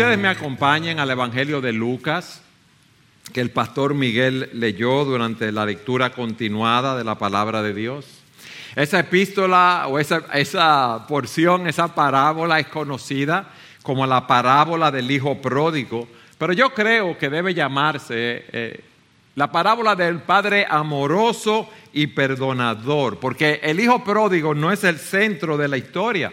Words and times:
ustedes 0.00 0.18
me 0.18 0.28
acompañen 0.28 0.98
al 0.98 1.10
Evangelio 1.10 1.60
de 1.60 1.74
Lucas, 1.74 2.40
que 3.34 3.42
el 3.42 3.50
pastor 3.50 3.92
Miguel 3.92 4.48
leyó 4.54 5.04
durante 5.04 5.52
la 5.52 5.66
lectura 5.66 6.08
continuada 6.08 6.96
de 6.96 7.04
la 7.04 7.16
palabra 7.16 7.60
de 7.60 7.74
Dios. 7.74 8.06
Esa 8.76 9.00
epístola 9.00 9.88
o 9.88 9.98
esa, 9.98 10.22
esa 10.32 11.04
porción, 11.06 11.66
esa 11.66 11.94
parábola 11.94 12.58
es 12.58 12.68
conocida 12.68 13.50
como 13.82 14.06
la 14.06 14.26
parábola 14.26 14.90
del 14.90 15.10
hijo 15.10 15.42
pródigo, 15.42 16.08
pero 16.38 16.54
yo 16.54 16.70
creo 16.70 17.18
que 17.18 17.28
debe 17.28 17.52
llamarse 17.52 18.46
eh, 18.52 18.80
la 19.34 19.52
parábola 19.52 19.94
del 19.96 20.20
padre 20.20 20.66
amoroso 20.66 21.68
y 21.92 22.06
perdonador, 22.06 23.18
porque 23.18 23.60
el 23.62 23.78
hijo 23.78 24.02
pródigo 24.02 24.54
no 24.54 24.72
es 24.72 24.82
el 24.82 24.98
centro 24.98 25.58
de 25.58 25.68
la 25.68 25.76
historia. 25.76 26.32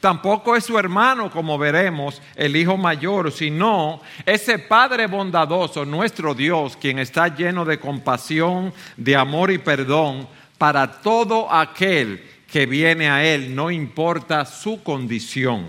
Tampoco 0.00 0.54
es 0.54 0.64
su 0.64 0.78
hermano, 0.78 1.30
como 1.30 1.58
veremos, 1.58 2.20
el 2.34 2.54
hijo 2.56 2.76
mayor, 2.76 3.32
sino 3.32 4.00
ese 4.24 4.58
Padre 4.58 5.06
bondadoso, 5.06 5.84
nuestro 5.84 6.34
Dios, 6.34 6.76
quien 6.76 6.98
está 6.98 7.34
lleno 7.34 7.64
de 7.64 7.78
compasión, 7.78 8.72
de 8.96 9.16
amor 9.16 9.50
y 9.50 9.58
perdón 9.58 10.28
para 10.58 11.00
todo 11.00 11.52
aquel 11.52 12.22
que 12.50 12.66
viene 12.66 13.08
a 13.08 13.24
Él, 13.24 13.54
no 13.54 13.70
importa 13.70 14.44
su 14.44 14.82
condición. 14.82 15.66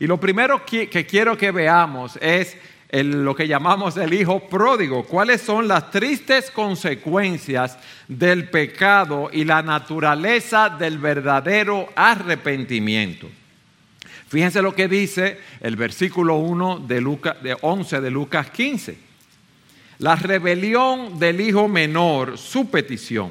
Y 0.00 0.06
lo 0.06 0.18
primero 0.18 0.64
que, 0.64 0.88
quiero 0.88 1.36
que 1.36 1.50
veamos 1.50 2.18
es 2.20 2.56
lo 2.90 3.34
que 3.34 3.48
llamamos 3.48 3.96
el 3.96 4.12
hijo 4.12 4.40
pródigo. 4.48 5.04
¿Cuáles 5.04 5.40
son 5.40 5.68
las 5.68 5.90
tristes 5.90 6.50
consecuencias 6.50 7.78
del 8.08 8.50
pecado 8.50 9.30
y 9.32 9.44
la 9.44 9.62
naturaleza 9.62 10.68
del 10.70 10.98
verdadero 10.98 11.88
arrepentimiento? 11.94 13.28
Fíjense 14.34 14.62
lo 14.62 14.74
que 14.74 14.88
dice 14.88 15.38
el 15.60 15.76
versículo 15.76 16.34
1 16.38 16.80
de, 16.88 17.00
Lucas, 17.00 17.40
de 17.40 17.56
11 17.60 18.00
de 18.00 18.10
Lucas 18.10 18.50
15. 18.50 18.98
La 19.98 20.16
rebelión 20.16 21.20
del 21.20 21.40
hijo 21.40 21.68
menor, 21.68 22.36
su 22.36 22.68
petición. 22.68 23.30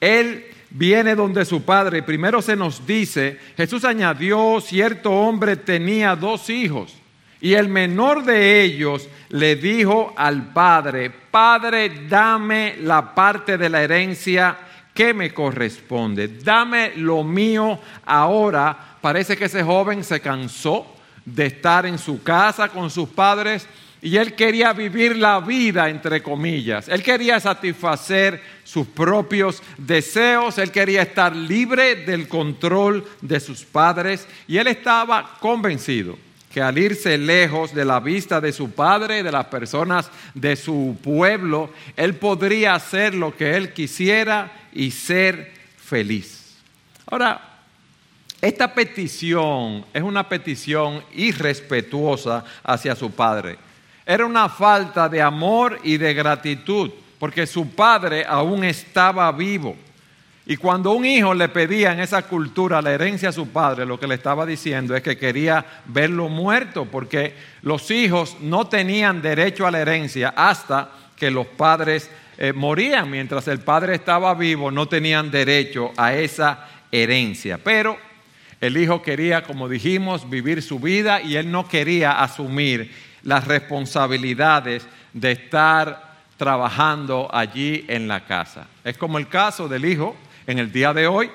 Él 0.00 0.44
viene 0.70 1.14
donde 1.14 1.44
su 1.44 1.62
padre. 1.62 2.02
Primero 2.02 2.42
se 2.42 2.56
nos 2.56 2.84
dice, 2.84 3.38
Jesús 3.56 3.84
añadió, 3.84 4.60
cierto 4.60 5.12
hombre 5.12 5.54
tenía 5.54 6.16
dos 6.16 6.50
hijos. 6.50 6.92
Y 7.40 7.54
el 7.54 7.68
menor 7.68 8.24
de 8.24 8.60
ellos 8.60 9.08
le 9.28 9.54
dijo 9.54 10.14
al 10.16 10.52
padre, 10.52 11.12
Padre, 11.30 12.08
dame 12.08 12.74
la 12.80 13.14
parte 13.14 13.56
de 13.56 13.68
la 13.68 13.84
herencia 13.84 14.56
que 14.94 15.12
me 15.12 15.34
corresponde. 15.34 16.28
Dame 16.28 16.92
lo 16.96 17.22
mío 17.24 17.78
ahora 18.06 18.94
Parece 19.04 19.36
que 19.36 19.44
ese 19.44 19.62
joven 19.62 20.02
se 20.02 20.18
cansó 20.20 20.86
de 21.26 21.44
estar 21.44 21.84
en 21.84 21.98
su 21.98 22.22
casa 22.22 22.70
con 22.70 22.88
sus 22.88 23.10
padres 23.10 23.68
y 24.00 24.16
él 24.16 24.32
quería 24.32 24.72
vivir 24.72 25.18
la 25.18 25.40
vida, 25.40 25.90
entre 25.90 26.22
comillas. 26.22 26.88
Él 26.88 27.02
quería 27.02 27.38
satisfacer 27.38 28.42
sus 28.64 28.86
propios 28.86 29.62
deseos, 29.76 30.56
él 30.56 30.70
quería 30.70 31.02
estar 31.02 31.36
libre 31.36 31.96
del 31.96 32.28
control 32.28 33.06
de 33.20 33.40
sus 33.40 33.62
padres 33.66 34.26
y 34.48 34.56
él 34.56 34.68
estaba 34.68 35.36
convencido 35.38 36.16
que 36.54 36.62
al 36.62 36.78
irse 36.78 37.18
lejos 37.18 37.74
de 37.74 37.84
la 37.84 37.98
vista 37.98 38.40
de 38.40 38.52
su 38.52 38.70
padre, 38.70 39.24
de 39.24 39.32
las 39.32 39.46
personas 39.46 40.08
de 40.34 40.54
su 40.54 40.96
pueblo, 41.02 41.70
él 41.96 42.14
podría 42.14 42.76
hacer 42.76 43.12
lo 43.12 43.36
que 43.36 43.56
él 43.56 43.72
quisiera 43.72 44.52
y 44.72 44.92
ser 44.92 45.52
feliz. 45.76 46.54
Ahora, 47.10 47.40
esta 48.40 48.72
petición 48.72 49.84
es 49.92 50.02
una 50.04 50.28
petición 50.28 51.02
irrespetuosa 51.14 52.44
hacia 52.62 52.94
su 52.94 53.10
padre. 53.10 53.58
Era 54.06 54.24
una 54.24 54.48
falta 54.48 55.08
de 55.08 55.20
amor 55.20 55.80
y 55.82 55.96
de 55.96 56.14
gratitud, 56.14 56.92
porque 57.18 57.48
su 57.48 57.70
padre 57.70 58.24
aún 58.24 58.62
estaba 58.62 59.32
vivo. 59.32 59.74
Y 60.46 60.56
cuando 60.58 60.92
un 60.92 61.06
hijo 61.06 61.32
le 61.32 61.48
pedía 61.48 61.92
en 61.92 62.00
esa 62.00 62.22
cultura 62.22 62.82
la 62.82 62.92
herencia 62.92 63.30
a 63.30 63.32
su 63.32 63.48
padre, 63.48 63.86
lo 63.86 63.98
que 63.98 64.06
le 64.06 64.16
estaba 64.16 64.44
diciendo 64.44 64.94
es 64.94 65.02
que 65.02 65.16
quería 65.16 65.64
verlo 65.86 66.28
muerto, 66.28 66.84
porque 66.84 67.34
los 67.62 67.90
hijos 67.90 68.36
no 68.40 68.66
tenían 68.66 69.22
derecho 69.22 69.66
a 69.66 69.70
la 69.70 69.80
herencia 69.80 70.34
hasta 70.36 70.90
que 71.16 71.30
los 71.30 71.46
padres 71.46 72.10
eh, 72.36 72.52
morían. 72.52 73.10
Mientras 73.10 73.48
el 73.48 73.60
padre 73.60 73.94
estaba 73.94 74.34
vivo, 74.34 74.70
no 74.70 74.86
tenían 74.86 75.30
derecho 75.30 75.92
a 75.96 76.12
esa 76.12 76.68
herencia. 76.92 77.56
Pero 77.56 77.96
el 78.60 78.76
hijo 78.76 79.00
quería, 79.00 79.44
como 79.44 79.66
dijimos, 79.66 80.28
vivir 80.28 80.60
su 80.60 80.78
vida 80.78 81.22
y 81.22 81.36
él 81.36 81.50
no 81.50 81.66
quería 81.66 82.22
asumir 82.22 82.92
las 83.22 83.46
responsabilidades 83.46 84.86
de 85.14 85.32
estar 85.32 86.14
trabajando 86.36 87.30
allí 87.32 87.86
en 87.88 88.08
la 88.08 88.26
casa. 88.26 88.66
Es 88.84 88.98
como 88.98 89.16
el 89.16 89.28
caso 89.28 89.68
del 89.68 89.86
hijo 89.86 90.14
en 90.46 90.58
el 90.58 90.72
día 90.72 90.92
de 90.92 91.06
hoy, 91.06 91.30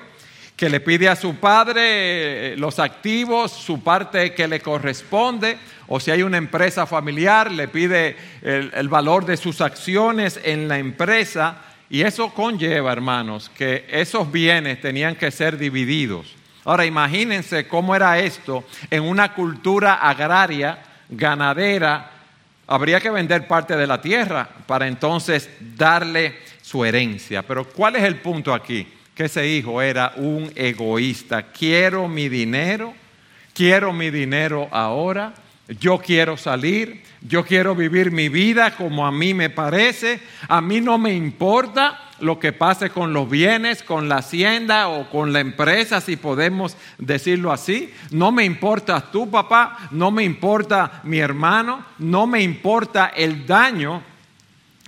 que 0.56 0.68
le 0.68 0.80
pide 0.80 1.08
a 1.08 1.16
su 1.16 1.36
padre 1.36 2.52
eh, 2.52 2.56
los 2.56 2.78
activos, 2.78 3.50
su 3.50 3.82
parte 3.82 4.34
que 4.34 4.46
le 4.46 4.60
corresponde, 4.60 5.56
o 5.88 5.98
si 5.98 6.10
hay 6.10 6.22
una 6.22 6.36
empresa 6.36 6.86
familiar, 6.86 7.50
le 7.50 7.68
pide 7.68 8.16
el, 8.42 8.70
el 8.74 8.88
valor 8.88 9.24
de 9.24 9.36
sus 9.36 9.60
acciones 9.60 10.38
en 10.44 10.68
la 10.68 10.78
empresa, 10.78 11.62
y 11.88 12.02
eso 12.02 12.32
conlleva, 12.34 12.92
hermanos, 12.92 13.50
que 13.56 13.86
esos 13.90 14.30
bienes 14.30 14.80
tenían 14.80 15.16
que 15.16 15.30
ser 15.30 15.58
divididos. 15.58 16.36
Ahora 16.64 16.84
imagínense 16.84 17.66
cómo 17.66 17.96
era 17.96 18.18
esto 18.18 18.64
en 18.90 19.02
una 19.02 19.34
cultura 19.34 19.94
agraria, 19.94 20.78
ganadera. 21.08 22.10
Habría 22.66 23.00
que 23.00 23.10
vender 23.10 23.48
parte 23.48 23.76
de 23.76 23.86
la 23.86 24.00
tierra 24.00 24.48
para 24.66 24.86
entonces 24.86 25.50
darle 25.58 26.38
su 26.62 26.84
herencia. 26.84 27.42
Pero 27.42 27.64
¿cuál 27.64 27.96
es 27.96 28.04
el 28.04 28.16
punto 28.16 28.54
aquí? 28.54 28.86
Que 29.20 29.26
ese 29.26 29.46
hijo 29.46 29.82
era 29.82 30.14
un 30.16 30.50
egoísta. 30.56 31.42
Quiero 31.42 32.08
mi 32.08 32.30
dinero, 32.30 32.94
quiero 33.52 33.92
mi 33.92 34.08
dinero 34.08 34.66
ahora, 34.70 35.34
yo 35.78 35.98
quiero 35.98 36.38
salir, 36.38 37.02
yo 37.20 37.44
quiero 37.44 37.74
vivir 37.74 38.12
mi 38.12 38.30
vida 38.30 38.74
como 38.74 39.06
a 39.06 39.12
mí 39.12 39.34
me 39.34 39.50
parece, 39.50 40.20
a 40.48 40.62
mí 40.62 40.80
no 40.80 40.96
me 40.96 41.12
importa 41.12 42.00
lo 42.20 42.38
que 42.38 42.54
pase 42.54 42.88
con 42.88 43.12
los 43.12 43.28
bienes, 43.28 43.82
con 43.82 44.08
la 44.08 44.16
hacienda 44.16 44.88
o 44.88 45.10
con 45.10 45.34
la 45.34 45.40
empresa, 45.40 46.00
si 46.00 46.16
podemos 46.16 46.74
decirlo 46.96 47.52
así. 47.52 47.92
No 48.10 48.32
me 48.32 48.46
importa 48.46 49.02
tu 49.12 49.30
papá, 49.30 49.90
no 49.90 50.10
me 50.10 50.24
importa 50.24 51.02
mi 51.04 51.18
hermano, 51.18 51.84
no 51.98 52.26
me 52.26 52.40
importa 52.40 53.12
el 53.14 53.46
daño 53.46 54.02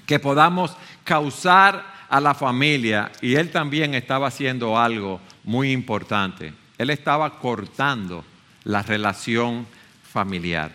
que 0.07 0.19
podamos 0.19 0.75
causar 1.05 1.92
a 2.13 2.21
la 2.21 2.35
familia. 2.35 3.11
Y 3.23 3.37
él 3.37 3.51
también 3.51 3.95
estaba 3.95 4.27
haciendo 4.27 4.79
algo 4.79 5.19
muy 5.45 5.73
importante. 5.73 6.53
Él 6.77 6.91
estaba 6.91 7.39
cortando 7.39 8.23
la 8.65 8.83
relación 8.83 9.67
familiar. 10.03 10.71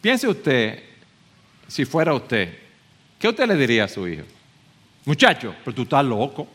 Piense 0.00 0.28
usted, 0.28 0.80
si 1.66 1.84
fuera 1.84 2.14
usted, 2.14 2.56
¿qué 3.18 3.28
usted 3.28 3.48
le 3.48 3.56
diría 3.56 3.84
a 3.84 3.88
su 3.88 4.06
hijo? 4.06 4.22
Muchacho, 5.06 5.56
pero 5.64 5.74
tú 5.74 5.82
estás 5.82 6.04
loco. 6.04 6.46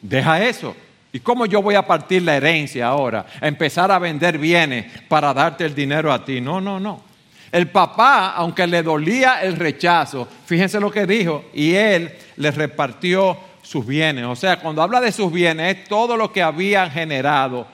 Deja 0.00 0.44
eso. 0.44 0.76
¿Y 1.12 1.18
cómo 1.18 1.46
yo 1.46 1.60
voy 1.62 1.74
a 1.74 1.84
partir 1.84 2.22
la 2.22 2.36
herencia 2.36 2.86
ahora? 2.86 3.26
empezar 3.40 3.90
a 3.90 3.98
vender 3.98 4.38
bienes 4.38 4.86
para 5.08 5.34
darte 5.34 5.64
el 5.64 5.74
dinero 5.74 6.12
a 6.12 6.24
ti. 6.24 6.40
No, 6.40 6.60
no, 6.60 6.78
no. 6.78 7.11
El 7.52 7.68
papá, 7.68 8.30
aunque 8.30 8.66
le 8.66 8.82
dolía 8.82 9.42
el 9.42 9.56
rechazo, 9.56 10.26
fíjense 10.46 10.80
lo 10.80 10.90
que 10.90 11.06
dijo, 11.06 11.44
y 11.52 11.74
él 11.74 12.10
le 12.36 12.50
repartió 12.50 13.36
sus 13.62 13.86
bienes. 13.86 14.24
O 14.24 14.34
sea, 14.34 14.58
cuando 14.58 14.82
habla 14.82 15.02
de 15.02 15.12
sus 15.12 15.30
bienes, 15.30 15.76
es 15.76 15.84
todo 15.84 16.16
lo 16.16 16.32
que 16.32 16.42
había 16.42 16.88
generado 16.88 17.66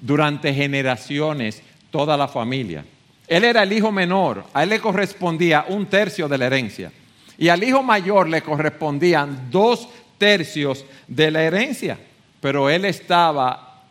durante 0.00 0.54
generaciones 0.54 1.60
toda 1.90 2.16
la 2.16 2.28
familia. 2.28 2.84
Él 3.26 3.44
era 3.44 3.64
el 3.64 3.72
hijo 3.72 3.90
menor, 3.90 4.44
a 4.54 4.62
él 4.62 4.70
le 4.70 4.80
correspondía 4.80 5.66
un 5.68 5.86
tercio 5.86 6.28
de 6.28 6.38
la 6.38 6.46
herencia. 6.46 6.92
Y 7.36 7.48
al 7.48 7.62
hijo 7.64 7.82
mayor 7.82 8.28
le 8.28 8.42
correspondían 8.42 9.50
dos 9.50 9.88
tercios 10.18 10.84
de 11.08 11.30
la 11.30 11.42
herencia. 11.42 11.98
Pero 12.40 12.70
él 12.70 12.84
estaba 12.84 13.82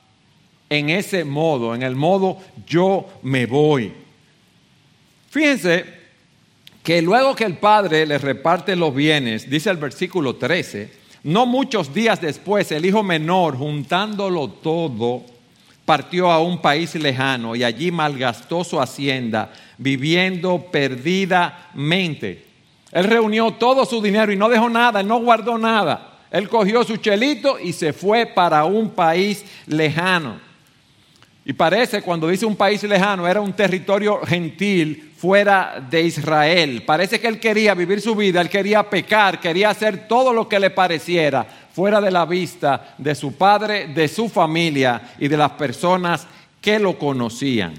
en 0.70 0.90
ese 0.90 1.24
modo, 1.24 1.76
en 1.76 1.84
el 1.84 1.96
modo 1.96 2.38
yo 2.66 3.08
me 3.22 3.46
voy. 3.46 4.07
Fíjense 5.30 5.86
que 6.84 7.02
luego 7.02 7.36
que 7.36 7.44
el 7.44 7.58
padre 7.58 8.06
le 8.06 8.18
reparte 8.18 8.76
los 8.76 8.96
bienes, 8.96 9.50
dice 9.50 9.70
el 9.70 9.78
versículo 9.78 10.36
13, 10.36 10.90
no 11.24 11.46
muchos 11.46 11.94
días 11.94 12.22
después 12.22 12.72
el 12.72 12.86
hijo 12.86 13.04
menor, 13.04 13.58
juntándolo 13.58 14.50
todo, 14.50 15.24
partió 15.84 16.32
a 16.32 16.40
un 16.40 16.62
país 16.62 16.96
lejano 16.96 17.56
y 17.56 17.64
allí 17.64 17.92
malgastó 17.92 18.64
su 18.64 18.80
hacienda, 18.80 19.52
viviendo 19.78 20.68
perdidamente. 20.72 22.46
Él 22.92 23.04
reunió 23.04 23.52
todo 23.52 23.86
su 23.86 24.02
dinero 24.02 24.32
y 24.32 24.38
no 24.38 24.48
dejó 24.48 24.70
nada, 24.70 25.04
no 25.04 25.20
guardó 25.20 25.58
nada. 25.58 26.20
Él 26.32 26.50
cogió 26.50 26.84
su 26.84 26.98
chelito 26.98 27.60
y 27.60 27.74
se 27.74 27.94
fue 27.94 28.26
para 28.26 28.66
un 28.66 28.90
país 28.90 29.44
lejano. 29.66 30.47
Y 31.50 31.54
parece, 31.54 32.02
cuando 32.02 32.28
dice 32.28 32.46
un 32.46 32.58
país 32.58 32.84
lejano, 32.84 33.26
era 33.26 33.40
un 33.40 33.54
territorio 33.54 34.20
gentil 34.26 35.14
fuera 35.16 35.82
de 35.90 36.02
Israel. 36.02 36.84
Parece 36.86 37.22
que 37.22 37.28
él 37.30 37.40
quería 37.40 37.74
vivir 37.74 38.02
su 38.02 38.16
vida, 38.16 38.42
él 38.42 38.50
quería 38.50 38.84
pecar, 38.90 39.40
quería 39.40 39.70
hacer 39.70 40.10
todo 40.10 40.34
lo 40.34 40.50
que 40.50 40.60
le 40.60 40.72
pareciera 40.72 41.48
fuera 41.72 42.02
de 42.02 42.12
la 42.12 42.26
vista 42.26 42.94
de 42.98 43.16
su 43.16 43.38
padre, 43.38 43.88
de 43.88 44.10
su 44.10 44.28
familia 44.28 45.14
y 45.18 45.30
de 45.30 45.38
las 45.38 45.52
personas 45.52 46.28
que 46.60 46.80
lo 46.80 47.00
conocían. 47.00 47.76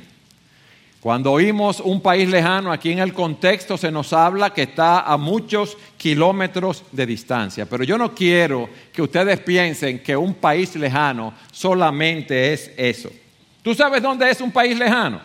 Cuando 0.99 1.31
oímos 1.32 1.81
un 1.81 2.00
país 2.00 2.26
lejano, 2.26 2.73
aquí 2.73 2.91
en 2.91 3.00
el 3.00 3.12
contexto 3.12 3.76
se 3.76 3.93
nos 3.93 4.15
habla 4.15 4.55
que 4.55 4.62
está 4.62 5.00
a 5.00 5.19
muchos 5.19 5.76
kilómetros 5.99 6.85
de 6.91 7.05
distancia. 7.05 7.67
Pero 7.67 7.85
yo 7.85 7.99
no 7.99 8.15
quiero 8.15 8.67
que 8.94 9.03
ustedes 9.03 9.41
piensen 9.41 9.99
que 9.99 10.17
un 10.17 10.37
país 10.37 10.75
lejano 10.75 11.35
solamente 11.53 12.55
es 12.55 12.73
eso. 12.79 13.11
¿Tú 13.69 13.75
sabes 13.75 14.00
dónde 14.00 14.31
es 14.31 14.41
un 14.41 14.50
país 14.50 14.79
lejano? 14.79 15.20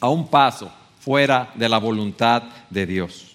A 0.00 0.10
un 0.10 0.28
paso 0.28 0.70
fuera 1.00 1.48
de 1.54 1.66
la 1.66 1.78
voluntad 1.78 2.42
de 2.68 2.84
Dios. 2.84 3.34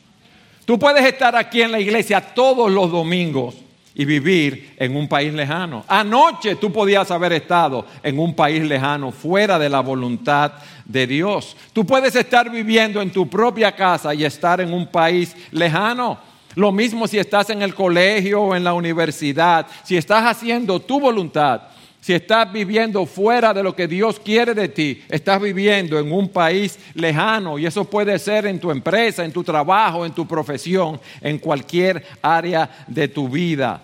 Tú 0.65 0.77
puedes 0.77 1.03
estar 1.03 1.35
aquí 1.35 1.63
en 1.63 1.71
la 1.71 1.79
iglesia 1.79 2.21
todos 2.21 2.71
los 2.71 2.91
domingos 2.91 3.55
y 3.95 4.05
vivir 4.05 4.75
en 4.77 4.95
un 4.95 5.07
país 5.07 5.33
lejano. 5.33 5.83
Anoche 5.87 6.57
tú 6.57 6.71
podías 6.71 7.09
haber 7.09 7.33
estado 7.33 7.87
en 8.03 8.19
un 8.19 8.35
país 8.35 8.61
lejano, 8.61 9.11
fuera 9.11 9.57
de 9.57 9.69
la 9.69 9.79
voluntad 9.79 10.51
de 10.85 11.07
Dios. 11.07 11.57
Tú 11.73 11.83
puedes 11.83 12.15
estar 12.15 12.51
viviendo 12.51 13.01
en 13.01 13.11
tu 13.11 13.27
propia 13.27 13.75
casa 13.75 14.13
y 14.13 14.25
estar 14.25 14.61
en 14.61 14.75
un 14.75 14.85
país 14.85 15.35
lejano. 15.49 16.19
Lo 16.53 16.71
mismo 16.71 17.07
si 17.07 17.17
estás 17.17 17.49
en 17.49 17.63
el 17.63 17.73
colegio 17.73 18.43
o 18.43 18.55
en 18.55 18.63
la 18.63 18.75
universidad, 18.75 19.65
si 19.83 19.97
estás 19.97 20.23
haciendo 20.23 20.79
tu 20.79 20.99
voluntad 20.99 21.72
si 22.03 22.11
estás 22.11 22.51
viviendo 22.51 23.05
fuera 23.05 23.53
de 23.53 23.63
lo 23.63 23.73
que 23.73 23.87
Dios 23.87 24.19
quiere 24.19 24.53
de 24.53 24.67
ti, 24.67 25.01
estás 25.07 25.41
viviendo 25.41 25.97
en 25.97 26.11
un 26.11 26.27
país 26.27 26.77
lejano 26.95 27.57
y 27.57 27.65
eso 27.65 27.85
puede 27.85 28.19
ser 28.19 28.45
en 28.45 28.59
tu 28.59 28.71
empresa, 28.71 29.23
en 29.23 29.31
tu 29.31 29.41
trabajo, 29.41 30.05
en 30.05 30.11
tu 30.11 30.27
profesión, 30.27 30.99
en 31.21 31.37
cualquier 31.37 32.03
área 32.21 32.69
de 32.87 33.07
tu 33.07 33.29
vida. 33.29 33.81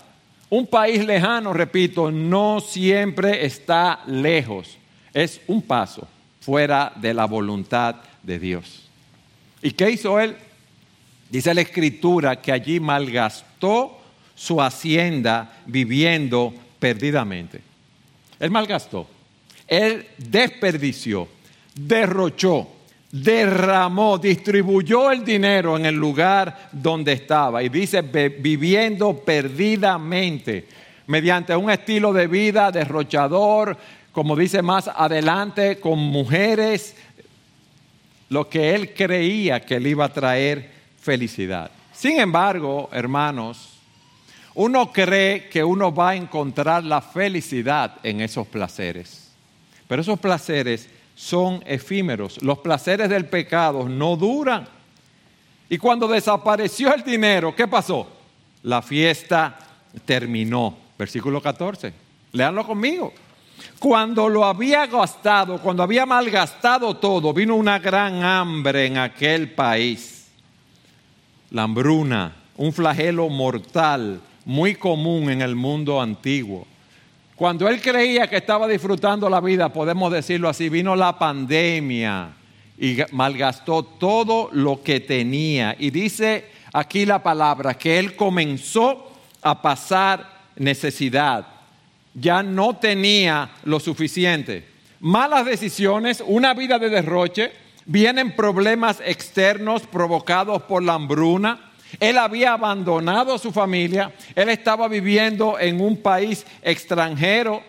Un 0.50 0.68
país 0.68 1.06
lejano, 1.06 1.54
repito, 1.54 2.12
no 2.12 2.60
siempre 2.60 3.46
está 3.46 4.02
lejos, 4.06 4.78
es 5.14 5.40
un 5.48 5.62
paso 5.62 6.06
fuera 6.42 6.92
de 6.98 7.14
la 7.14 7.24
voluntad 7.24 7.96
de 8.22 8.38
Dios. 8.38 8.90
¿Y 9.62 9.72
qué 9.72 9.92
hizo 9.92 10.20
él? 10.20 10.36
Dice 11.30 11.54
la 11.54 11.62
escritura 11.62 12.42
que 12.42 12.52
allí 12.52 12.82
malgastó 12.82 13.98
su 14.36 14.62
hacienda 14.62 15.54
viviendo 15.66 16.54
perdidamente. 16.80 17.69
Él 18.40 18.52
malgastó, 18.52 19.08
él 19.68 20.08
desperdició, 20.18 21.28
derrochó, 21.76 22.68
derramó, 23.12 24.18
distribuyó 24.18 25.12
el 25.12 25.26
dinero 25.26 25.78
en 25.78 25.86
el 25.86 25.96
lugar 25.96 26.70
donde 26.72 27.14
estaba. 27.14 27.62
Y 27.64 27.70
dice, 27.70 28.02
viviendo 28.02 29.14
perdidamente, 29.18 30.68
mediante 31.08 31.56
un 31.56 31.70
estilo 31.70 32.14
de 32.14 32.28
vida 32.28 32.72
derrochador, 32.72 33.78
como 34.12 34.36
dice 34.36 34.62
más 34.62 34.88
adelante, 34.88 35.80
con 35.80 36.00
mujeres, 36.00 36.96
lo 38.30 38.48
que 38.48 38.76
él 38.76 38.94
creía 38.94 39.60
que 39.60 39.80
le 39.80 39.90
iba 39.90 40.06
a 40.06 40.14
traer 40.14 40.72
felicidad. 41.02 41.72
Sin 41.92 42.20
embargo, 42.20 42.90
hermanos, 42.94 43.79
uno 44.62 44.92
cree 44.92 45.48
que 45.48 45.64
uno 45.64 45.94
va 45.94 46.10
a 46.10 46.16
encontrar 46.16 46.84
la 46.84 47.00
felicidad 47.00 47.96
en 48.04 48.20
esos 48.20 48.46
placeres, 48.46 49.32
pero 49.88 50.02
esos 50.02 50.20
placeres 50.20 50.90
son 51.16 51.64
efímeros. 51.66 52.42
Los 52.42 52.60
placeres 52.60 53.08
del 53.08 53.26
pecado 53.28 53.88
no 53.88 54.18
duran. 54.18 54.68
Y 55.70 55.78
cuando 55.78 56.10
desapareció 56.10 56.94
el 56.94 57.04
dinero, 57.04 57.56
¿qué 57.56 57.70
pasó? 57.70 58.06
La 58.64 58.82
fiesta 58.82 59.58
terminó. 60.04 60.78
Versículo 60.98 61.42
14. 61.42 61.94
Leanlo 62.34 62.68
conmigo. 62.68 63.14
Cuando 63.80 64.28
lo 64.28 64.44
había 64.44 64.88
gastado, 64.88 65.60
cuando 65.62 65.84
había 65.84 66.06
malgastado 66.06 66.98
todo, 66.98 67.32
vino 67.32 67.56
una 67.56 67.80
gran 67.80 68.24
hambre 68.24 68.88
en 68.88 68.98
aquel 68.98 69.52
país. 69.54 70.28
La 71.52 71.64
hambruna, 71.64 72.36
un 72.58 72.74
flagelo 72.74 73.30
mortal 73.30 74.24
muy 74.50 74.74
común 74.74 75.30
en 75.30 75.44
el 75.44 75.56
mundo 75.56 76.02
antiguo. 76.02 76.66
Cuando 77.36 77.68
él 77.68 77.80
creía 77.80 78.26
que 78.26 78.38
estaba 78.38 78.68
disfrutando 78.68 79.30
la 79.30 79.42
vida, 79.42 79.72
podemos 79.72 80.12
decirlo 80.12 80.50
así, 80.50 80.70
vino 80.70 80.96
la 80.96 81.20
pandemia 81.20 82.32
y 82.76 82.98
malgastó 83.12 83.84
todo 83.84 84.50
lo 84.52 84.82
que 84.82 85.02
tenía. 85.02 85.76
Y 85.78 85.92
dice 85.92 86.46
aquí 86.74 87.06
la 87.06 87.22
palabra 87.22 87.76
que 87.76 88.00
él 88.00 88.16
comenzó 88.16 89.12
a 89.44 89.62
pasar 89.62 90.28
necesidad. 90.56 91.46
Ya 92.16 92.42
no 92.42 92.76
tenía 92.76 93.52
lo 93.66 93.80
suficiente. 93.80 94.68
Malas 95.00 95.46
decisiones, 95.46 96.24
una 96.26 96.56
vida 96.56 96.80
de 96.80 96.90
derroche, 96.90 97.52
vienen 97.86 98.36
problemas 98.36 99.00
externos 99.06 99.84
provocados 99.84 100.64
por 100.64 100.82
la 100.82 100.96
hambruna, 100.96 101.69
él 102.00 102.18
había 102.18 102.54
abandonado 102.54 103.34
a 103.34 103.40
su 103.40 103.52
familia, 103.52 104.12
él 104.36 104.50
estaba 104.50 104.88
viviendo 104.88 105.60
en 105.60 105.82
un 105.82 105.98
país 105.98 106.46
extranjero. 106.62 107.64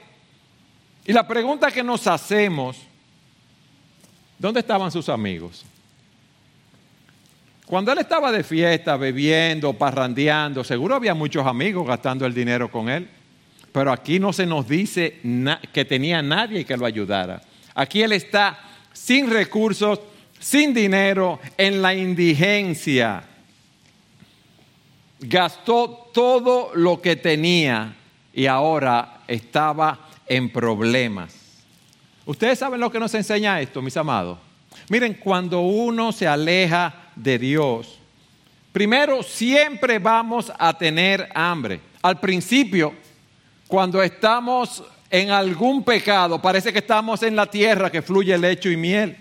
Y 1.06 1.12
la 1.12 1.26
pregunta 1.26 1.70
que 1.70 1.82
nos 1.82 2.06
hacemos, 2.06 2.76
¿dónde 4.38 4.60
estaban 4.60 4.90
sus 4.90 5.08
amigos? 5.08 5.64
Cuando 7.66 7.92
él 7.92 7.98
estaba 7.98 8.32
de 8.32 8.42
fiesta, 8.42 8.96
bebiendo, 8.96 9.72
parrandeando, 9.72 10.64
seguro 10.64 10.96
había 10.96 11.14
muchos 11.14 11.46
amigos 11.46 11.86
gastando 11.86 12.26
el 12.26 12.34
dinero 12.34 12.70
con 12.70 12.88
él. 12.88 13.08
Pero 13.72 13.92
aquí 13.92 14.18
no 14.18 14.32
se 14.32 14.44
nos 14.44 14.66
dice 14.66 15.20
que 15.72 15.84
tenía 15.84 16.20
nadie 16.20 16.64
que 16.64 16.76
lo 16.76 16.84
ayudara. 16.84 17.40
Aquí 17.74 18.02
él 18.02 18.10
está 18.12 18.58
sin 18.92 19.30
recursos, 19.30 20.00
sin 20.40 20.74
dinero, 20.74 21.38
en 21.56 21.80
la 21.80 21.94
indigencia 21.94 23.22
gastó 25.20 26.10
todo 26.12 26.70
lo 26.74 27.00
que 27.00 27.16
tenía 27.16 27.94
y 28.32 28.46
ahora 28.46 29.20
estaba 29.28 30.08
en 30.26 30.50
problemas. 30.50 31.34
Ustedes 32.24 32.58
saben 32.58 32.80
lo 32.80 32.90
que 32.90 33.00
nos 33.00 33.14
enseña 33.14 33.60
esto, 33.60 33.82
mis 33.82 33.96
amados. 33.96 34.38
Miren, 34.88 35.14
cuando 35.14 35.60
uno 35.60 36.12
se 36.12 36.26
aleja 36.26 37.10
de 37.16 37.38
Dios, 37.38 37.98
primero 38.72 39.22
siempre 39.22 39.98
vamos 39.98 40.52
a 40.58 40.76
tener 40.76 41.28
hambre. 41.34 41.80
Al 42.02 42.18
principio, 42.18 42.94
cuando 43.66 44.02
estamos 44.02 44.82
en 45.10 45.30
algún 45.30 45.84
pecado, 45.84 46.40
parece 46.40 46.72
que 46.72 46.78
estamos 46.78 47.22
en 47.22 47.36
la 47.36 47.46
tierra 47.46 47.90
que 47.90 48.02
fluye 48.02 48.36
lecho 48.38 48.70
y 48.70 48.76
miel. 48.76 49.16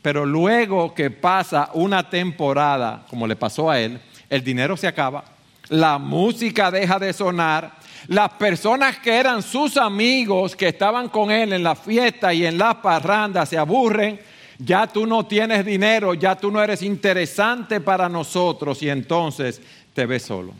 Pero 0.00 0.26
luego 0.26 0.94
que 0.94 1.10
pasa 1.10 1.70
una 1.74 2.08
temporada, 2.08 3.04
como 3.08 3.26
le 3.26 3.36
pasó 3.36 3.70
a 3.70 3.78
él, 3.78 4.00
el 4.32 4.42
dinero 4.42 4.78
se 4.78 4.86
acaba, 4.86 5.24
la 5.68 5.98
música 5.98 6.70
deja 6.70 6.98
de 6.98 7.12
sonar, 7.12 7.70
las 8.06 8.30
personas 8.30 8.96
que 8.98 9.14
eran 9.14 9.42
sus 9.42 9.76
amigos, 9.76 10.56
que 10.56 10.68
estaban 10.68 11.10
con 11.10 11.30
él 11.30 11.52
en 11.52 11.62
la 11.62 11.74
fiesta 11.74 12.32
y 12.32 12.46
en 12.46 12.56
la 12.56 12.80
parranda, 12.80 13.44
se 13.44 13.58
aburren, 13.58 14.18
ya 14.58 14.86
tú 14.86 15.06
no 15.06 15.26
tienes 15.26 15.66
dinero, 15.66 16.14
ya 16.14 16.34
tú 16.34 16.50
no 16.50 16.62
eres 16.62 16.80
interesante 16.80 17.78
para 17.82 18.08
nosotros 18.08 18.82
y 18.82 18.88
entonces 18.88 19.60
te 19.92 20.06
ves 20.06 20.22
solo. 20.22 20.54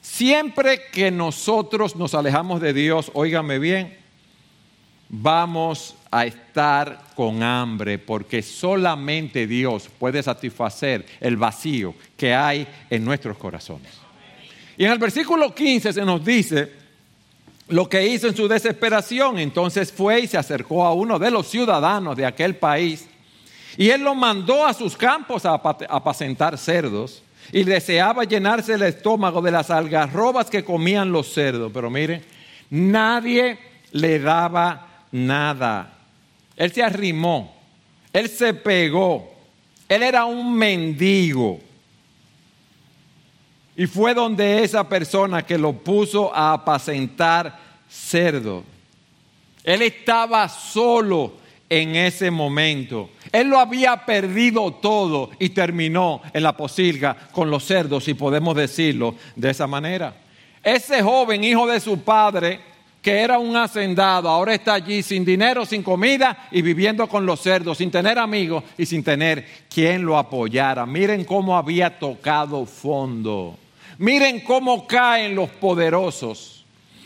Siempre 0.00 0.80
que 0.90 1.10
nosotros 1.10 1.94
nos 1.94 2.14
alejamos 2.14 2.62
de 2.62 2.72
Dios, 2.72 3.10
óigame 3.12 3.58
bien, 3.58 3.98
vamos 5.10 5.94
a 6.12 6.26
estar 6.26 7.06
con 7.16 7.42
hambre 7.42 7.98
porque 7.98 8.42
solamente 8.42 9.46
Dios 9.46 9.88
puede 9.98 10.22
satisfacer 10.22 11.06
el 11.18 11.38
vacío 11.38 11.94
que 12.16 12.34
hay 12.34 12.66
en 12.90 13.02
nuestros 13.02 13.38
corazones. 13.38 13.90
Y 14.76 14.84
en 14.84 14.92
el 14.92 14.98
versículo 14.98 15.54
15 15.54 15.92
se 15.94 16.04
nos 16.04 16.22
dice 16.22 16.70
lo 17.68 17.88
que 17.88 18.06
hizo 18.06 18.28
en 18.28 18.36
su 18.36 18.46
desesperación. 18.46 19.38
Entonces 19.38 19.90
fue 19.90 20.20
y 20.20 20.26
se 20.26 20.36
acercó 20.36 20.84
a 20.84 20.92
uno 20.92 21.18
de 21.18 21.30
los 21.30 21.48
ciudadanos 21.48 22.14
de 22.14 22.26
aquel 22.26 22.56
país 22.56 23.08
y 23.78 23.88
él 23.88 24.02
lo 24.02 24.14
mandó 24.14 24.66
a 24.66 24.74
sus 24.74 24.96
campos 24.96 25.46
a 25.46 25.54
apacentar 25.54 26.58
cerdos 26.58 27.22
y 27.52 27.64
deseaba 27.64 28.24
llenarse 28.24 28.74
el 28.74 28.82
estómago 28.82 29.40
de 29.40 29.50
las 29.50 29.70
algarrobas 29.70 30.50
que 30.50 30.62
comían 30.62 31.10
los 31.10 31.32
cerdos. 31.32 31.72
Pero 31.72 31.88
miren, 31.88 32.22
nadie 32.68 33.58
le 33.92 34.18
daba 34.18 35.06
nada. 35.10 36.01
Él 36.56 36.72
se 36.72 36.82
arrimó, 36.82 37.54
él 38.12 38.28
se 38.28 38.54
pegó, 38.54 39.32
él 39.88 40.02
era 40.02 40.24
un 40.24 40.54
mendigo. 40.54 41.60
Y 43.76 43.86
fue 43.86 44.14
donde 44.14 44.62
esa 44.62 44.88
persona 44.88 45.42
que 45.42 45.56
lo 45.56 45.72
puso 45.72 46.34
a 46.34 46.52
apacentar 46.52 47.58
cerdo. 47.88 48.64
Él 49.64 49.82
estaba 49.82 50.48
solo 50.48 51.34
en 51.68 51.96
ese 51.96 52.30
momento. 52.30 53.10
Él 53.30 53.48
lo 53.48 53.58
había 53.58 54.04
perdido 54.04 54.72
todo 54.74 55.30
y 55.38 55.50
terminó 55.50 56.20
en 56.34 56.42
la 56.42 56.54
posilga 56.54 57.16
con 57.32 57.50
los 57.50 57.64
cerdos, 57.64 58.04
si 58.04 58.12
podemos 58.12 58.54
decirlo 58.54 59.14
de 59.36 59.50
esa 59.50 59.66
manera. 59.66 60.14
Ese 60.62 61.02
joven 61.02 61.42
hijo 61.42 61.66
de 61.66 61.80
su 61.80 61.98
padre, 62.00 62.60
que 63.02 63.18
era 63.18 63.38
un 63.38 63.56
hacendado, 63.56 64.28
ahora 64.28 64.54
está 64.54 64.74
allí 64.74 65.02
sin 65.02 65.24
dinero, 65.24 65.66
sin 65.66 65.82
comida 65.82 66.46
y 66.52 66.62
viviendo 66.62 67.08
con 67.08 67.26
los 67.26 67.40
cerdos, 67.40 67.78
sin 67.78 67.90
tener 67.90 68.16
amigos 68.16 68.62
y 68.78 68.86
sin 68.86 69.02
tener 69.02 69.44
quien 69.68 70.04
lo 70.04 70.16
apoyara. 70.16 70.86
Miren 70.86 71.24
cómo 71.24 71.56
había 71.56 71.98
tocado 71.98 72.64
fondo. 72.64 73.58
Miren 73.98 74.40
cómo 74.40 74.86
caen 74.86 75.34
los 75.34 75.50
poderosos. 75.50 76.61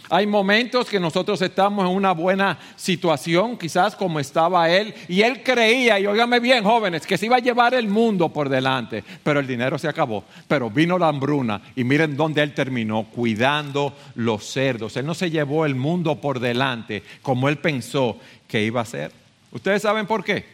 Hay 0.08 0.26
momentos 0.26 0.88
que 0.88 1.00
nosotros 1.00 1.40
estamos 1.42 1.84
en 1.84 1.94
una 1.94 2.12
buena 2.12 2.58
situación, 2.76 3.56
quizás 3.56 3.96
como 3.96 4.20
estaba 4.20 4.70
él, 4.70 4.94
y 5.08 5.22
él 5.22 5.42
creía, 5.42 5.98
y 5.98 6.06
óigame 6.06 6.40
bien 6.40 6.64
jóvenes, 6.64 7.06
que 7.06 7.18
se 7.18 7.26
iba 7.26 7.36
a 7.36 7.40
llevar 7.40 7.74
el 7.74 7.88
mundo 7.88 8.28
por 8.28 8.48
delante, 8.48 9.02
pero 9.22 9.40
el 9.40 9.46
dinero 9.46 9.78
se 9.78 9.88
acabó, 9.88 10.24
pero 10.46 10.70
vino 10.70 10.98
la 10.98 11.08
hambruna 11.08 11.60
y 11.74 11.84
miren 11.84 12.16
dónde 12.16 12.42
él 12.42 12.54
terminó, 12.54 13.04
cuidando 13.04 13.94
los 14.14 14.44
cerdos. 14.44 14.96
Él 14.96 15.06
no 15.06 15.14
se 15.14 15.30
llevó 15.30 15.66
el 15.66 15.74
mundo 15.74 16.20
por 16.20 16.40
delante 16.40 17.02
como 17.22 17.48
él 17.48 17.58
pensó 17.58 18.18
que 18.46 18.62
iba 18.62 18.80
a 18.80 18.84
ser. 18.84 19.12
¿Ustedes 19.50 19.82
saben 19.82 20.06
por 20.06 20.24
qué? 20.24 20.44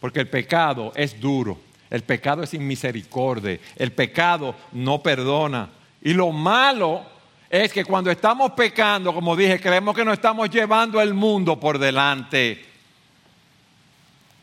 Porque 0.00 0.20
el 0.20 0.28
pecado 0.28 0.92
es 0.94 1.18
duro, 1.20 1.58
el 1.90 2.02
pecado 2.02 2.42
es 2.42 2.50
sin 2.50 2.66
misericordia, 2.66 3.58
el 3.76 3.92
pecado 3.92 4.54
no 4.72 5.02
perdona. 5.02 5.70
Y 6.02 6.12
lo 6.12 6.30
malo 6.32 7.13
es 7.62 7.72
que 7.72 7.84
cuando 7.84 8.10
estamos 8.10 8.50
pecando, 8.50 9.14
como 9.14 9.36
dije, 9.36 9.60
creemos 9.60 9.94
que 9.94 10.04
nos 10.04 10.14
estamos 10.14 10.50
llevando 10.50 11.00
el 11.00 11.14
mundo 11.14 11.60
por 11.60 11.78
delante. 11.78 12.64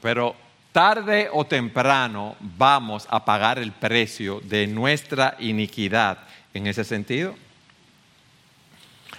Pero 0.01 0.33
tarde 0.71 1.27
o 1.33 1.45
temprano 1.45 2.37
vamos 2.39 3.05
a 3.09 3.25
pagar 3.25 3.59
el 3.59 3.73
precio 3.73 4.39
de 4.45 4.65
nuestra 4.65 5.35
iniquidad 5.39 6.19
en 6.53 6.67
ese 6.67 6.85
sentido. 6.85 7.35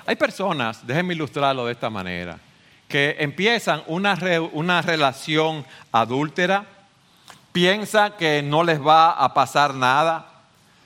Hay 0.06 0.16
personas, 0.16 0.86
déjenme 0.86 1.12
ilustrarlo 1.12 1.66
de 1.66 1.72
esta 1.72 1.90
manera, 1.90 2.38
que 2.88 3.16
empiezan 3.18 3.82
una, 3.88 4.18
una 4.52 4.80
relación 4.80 5.66
adúltera, 5.92 6.64
piensan 7.52 8.14
que 8.18 8.42
no 8.42 8.64
les 8.64 8.80
va 8.80 9.10
a 9.10 9.34
pasar 9.34 9.74
nada, 9.74 10.31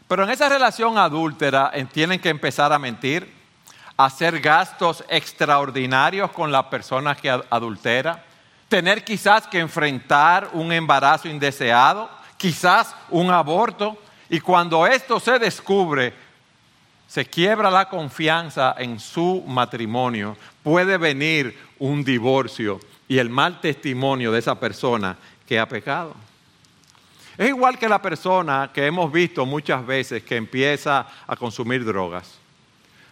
pero 0.08 0.24
en 0.24 0.30
esa 0.30 0.48
relación 0.48 0.98
adúltera 0.98 1.72
tienen 1.92 2.20
que 2.20 2.28
empezar 2.28 2.72
a 2.72 2.78
mentir, 2.78 3.32
hacer 3.96 4.40
gastos 4.40 5.04
extraordinarios 5.08 6.30
con 6.30 6.52
la 6.52 6.68
persona 6.68 7.14
que 7.14 7.30
adultera, 7.30 8.24
tener 8.68 9.04
quizás 9.04 9.46
que 9.46 9.58
enfrentar 9.58 10.50
un 10.52 10.72
embarazo 10.72 11.28
indeseado, 11.28 12.10
quizás 12.36 12.94
un 13.10 13.30
aborto, 13.30 13.96
y 14.28 14.40
cuando 14.40 14.86
esto 14.86 15.20
se 15.20 15.38
descubre, 15.38 16.12
se 17.06 17.24
quiebra 17.24 17.70
la 17.70 17.88
confianza 17.88 18.74
en 18.78 18.98
su 18.98 19.44
matrimonio, 19.46 20.36
puede 20.62 20.98
venir 20.98 21.56
un 21.78 22.04
divorcio 22.04 22.80
y 23.08 23.18
el 23.18 23.30
mal 23.30 23.60
testimonio 23.60 24.32
de 24.32 24.40
esa 24.40 24.58
persona 24.58 25.16
que 25.46 25.58
ha 25.58 25.68
pecado. 25.68 26.14
Es 27.38 27.48
igual 27.48 27.78
que 27.78 27.88
la 27.88 28.00
persona 28.00 28.70
que 28.72 28.86
hemos 28.86 29.12
visto 29.12 29.44
muchas 29.44 29.86
veces 29.86 30.22
que 30.22 30.36
empieza 30.36 31.06
a 31.26 31.36
consumir 31.36 31.84
drogas 31.84 32.38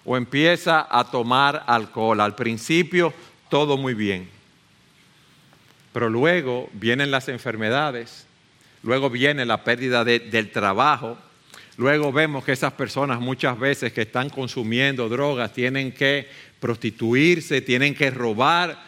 o 0.05 0.17
empieza 0.17 0.87
a 0.91 1.05
tomar 1.05 1.63
alcohol. 1.67 2.21
Al 2.21 2.35
principio 2.35 3.13
todo 3.51 3.77
muy 3.77 3.93
bien, 3.93 4.29
pero 5.93 6.09
luego 6.09 6.71
vienen 6.73 7.11
las 7.11 7.29
enfermedades, 7.29 8.27
luego 8.83 9.11
viene 9.11 9.45
la 9.45 9.63
pérdida 9.63 10.05
del 10.05 10.51
trabajo, 10.51 11.19
luego 11.77 12.11
vemos 12.11 12.45
que 12.45 12.53
esas 12.53 12.73
personas 12.73 13.21
muchas 13.21 13.59
veces 13.59 13.93
que 13.93 14.03
están 14.03 14.31
consumiendo 14.31 15.09
drogas 15.11 15.53
tienen 15.53 15.93
que 15.93 16.29
prostituirse, 16.61 17.61
tienen 17.61 17.95
que 17.95 18.11
robar, 18.11 18.83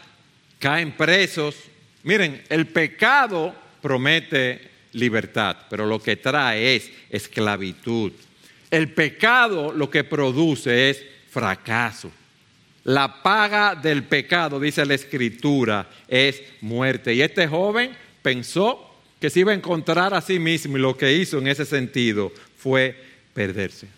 caen 0.59 0.93
presos. 0.93 1.57
Miren, 2.05 2.43
el 2.49 2.67
pecado 2.69 3.55
promete 3.83 4.76
libertad, 4.97 5.57
pero 5.71 5.87
lo 5.87 6.03
que 6.03 6.17
trae 6.17 6.77
es 6.77 6.91
esclavitud. 7.11 8.13
El 8.71 8.93
pecado 8.93 9.73
lo 9.73 9.89
que 9.89 10.05
produce 10.05 10.91
es 10.91 11.05
fracaso. 11.31 12.11
La 12.85 13.23
paga 13.23 13.75
del 13.75 14.05
pecado, 14.05 14.61
dice 14.61 14.85
la 14.87 14.95
escritura, 14.95 15.89
es 16.09 16.43
muerte. 16.61 17.15
Y 17.15 17.23
este 17.23 17.47
joven 17.47 17.91
pensó 18.23 18.97
que 19.21 19.31
se 19.31 19.41
iba 19.41 19.53
a 19.53 19.57
encontrar 19.57 20.15
a 20.15 20.21
sí 20.21 20.39
mismo 20.39 20.77
y 20.77 20.81
lo 20.81 20.97
que 20.97 21.13
hizo 21.13 21.39
en 21.39 21.49
ese 21.49 21.65
sentido 21.65 22.33
fue 22.57 22.97
perderse. 23.35 23.89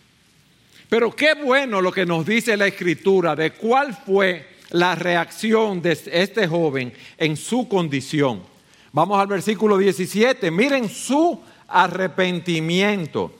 Pero 0.89 1.15
qué 1.15 1.35
bueno 1.35 1.83
lo 1.83 1.93
que 1.93 2.07
nos 2.07 2.25
dice 2.25 2.57
la 2.57 2.67
escritura 2.67 3.37
de 3.37 3.53
cuál 3.53 3.95
fue 3.95 4.47
la 4.71 4.95
reacción 4.95 5.83
de 5.83 5.99
este 6.11 6.47
joven 6.47 6.93
en 7.19 7.37
su 7.37 7.69
condición. 7.69 8.43
Vamos 8.93 9.21
al 9.21 9.27
versículo 9.27 9.77
17. 9.77 10.51
Miren 10.51 10.89
su 10.89 11.41
arrepentimiento. 11.69 13.33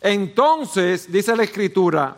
Entonces, 0.00 1.10
dice 1.10 1.36
la 1.36 1.44
escritura, 1.44 2.16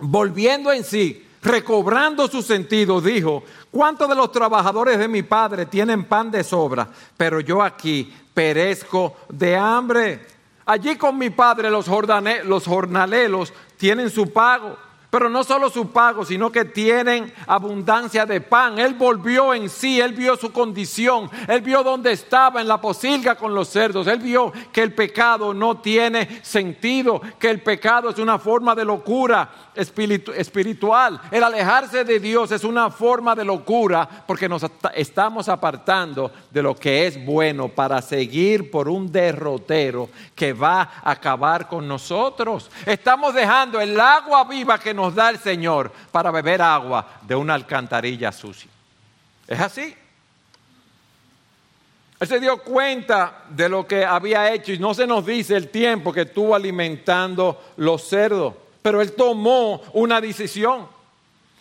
volviendo 0.00 0.72
en 0.72 0.84
sí, 0.84 1.24
recobrando 1.42 2.28
su 2.28 2.42
sentido, 2.42 3.00
dijo, 3.00 3.44
¿cuántos 3.70 4.08
de 4.08 4.14
los 4.14 4.32
trabajadores 4.32 4.98
de 4.98 5.08
mi 5.08 5.22
padre 5.22 5.66
tienen 5.66 6.04
pan 6.04 6.30
de 6.30 6.44
sobra? 6.44 6.88
Pero 7.16 7.40
yo 7.40 7.62
aquí 7.62 8.12
perezco 8.34 9.16
de 9.28 9.56
hambre. 9.56 10.26
Allí 10.66 10.96
con 10.96 11.16
mi 11.16 11.30
padre 11.30 11.70
los, 11.70 11.86
los 12.44 12.66
jornaleros 12.66 13.52
tienen 13.78 14.10
su 14.10 14.32
pago 14.32 14.85
pero 15.10 15.28
no 15.28 15.44
solo 15.44 15.70
su 15.70 15.90
pago, 15.90 16.24
sino 16.24 16.50
que 16.50 16.64
tienen 16.64 17.32
abundancia 17.46 18.26
de 18.26 18.40
pan. 18.40 18.78
Él 18.78 18.94
volvió 18.94 19.54
en 19.54 19.68
sí, 19.68 20.00
él 20.00 20.12
vio 20.12 20.36
su 20.36 20.52
condición, 20.52 21.30
él 21.48 21.60
vio 21.60 21.82
dónde 21.82 22.12
estaba 22.12 22.60
en 22.60 22.68
la 22.68 22.80
posilga 22.80 23.36
con 23.36 23.54
los 23.54 23.68
cerdos, 23.68 24.06
él 24.06 24.18
vio 24.18 24.52
que 24.72 24.82
el 24.82 24.94
pecado 24.94 25.54
no 25.54 25.78
tiene 25.78 26.40
sentido, 26.42 27.20
que 27.38 27.50
el 27.50 27.62
pecado 27.62 28.10
es 28.10 28.18
una 28.18 28.38
forma 28.38 28.74
de 28.74 28.84
locura 28.84 29.50
espiritual. 29.74 31.20
El 31.30 31.44
alejarse 31.44 32.04
de 32.04 32.18
Dios 32.18 32.50
es 32.52 32.64
una 32.64 32.90
forma 32.90 33.34
de 33.34 33.44
locura 33.44 34.08
porque 34.26 34.48
nos 34.48 34.64
estamos 34.94 35.48
apartando 35.48 36.30
de 36.50 36.62
lo 36.62 36.74
que 36.74 37.06
es 37.06 37.24
bueno 37.24 37.68
para 37.68 38.00
seguir 38.02 38.70
por 38.70 38.88
un 38.88 39.10
derrotero 39.10 40.08
que 40.34 40.52
va 40.52 40.82
a 41.02 41.10
acabar 41.12 41.68
con 41.68 41.86
nosotros. 41.86 42.70
Estamos 42.84 43.34
dejando 43.34 43.80
el 43.80 43.98
agua 43.98 44.44
viva 44.44 44.78
que 44.78 44.94
nos 44.96 45.14
da 45.14 45.30
el 45.30 45.38
Señor 45.38 45.92
para 46.10 46.30
beber 46.30 46.60
agua 46.60 47.06
de 47.22 47.36
una 47.36 47.54
alcantarilla 47.54 48.32
sucia. 48.32 48.70
¿Es 49.46 49.60
así? 49.60 49.94
Él 52.18 52.26
se 52.26 52.40
dio 52.40 52.62
cuenta 52.62 53.44
de 53.50 53.68
lo 53.68 53.86
que 53.86 54.04
había 54.04 54.52
hecho 54.52 54.72
y 54.72 54.78
no 54.78 54.94
se 54.94 55.06
nos 55.06 55.26
dice 55.26 55.54
el 55.54 55.68
tiempo 55.68 56.12
que 56.12 56.22
estuvo 56.22 56.54
alimentando 56.54 57.72
los 57.76 58.08
cerdos, 58.08 58.54
pero 58.80 59.02
él 59.02 59.12
tomó 59.12 59.82
una 59.92 60.20
decisión. 60.20 60.95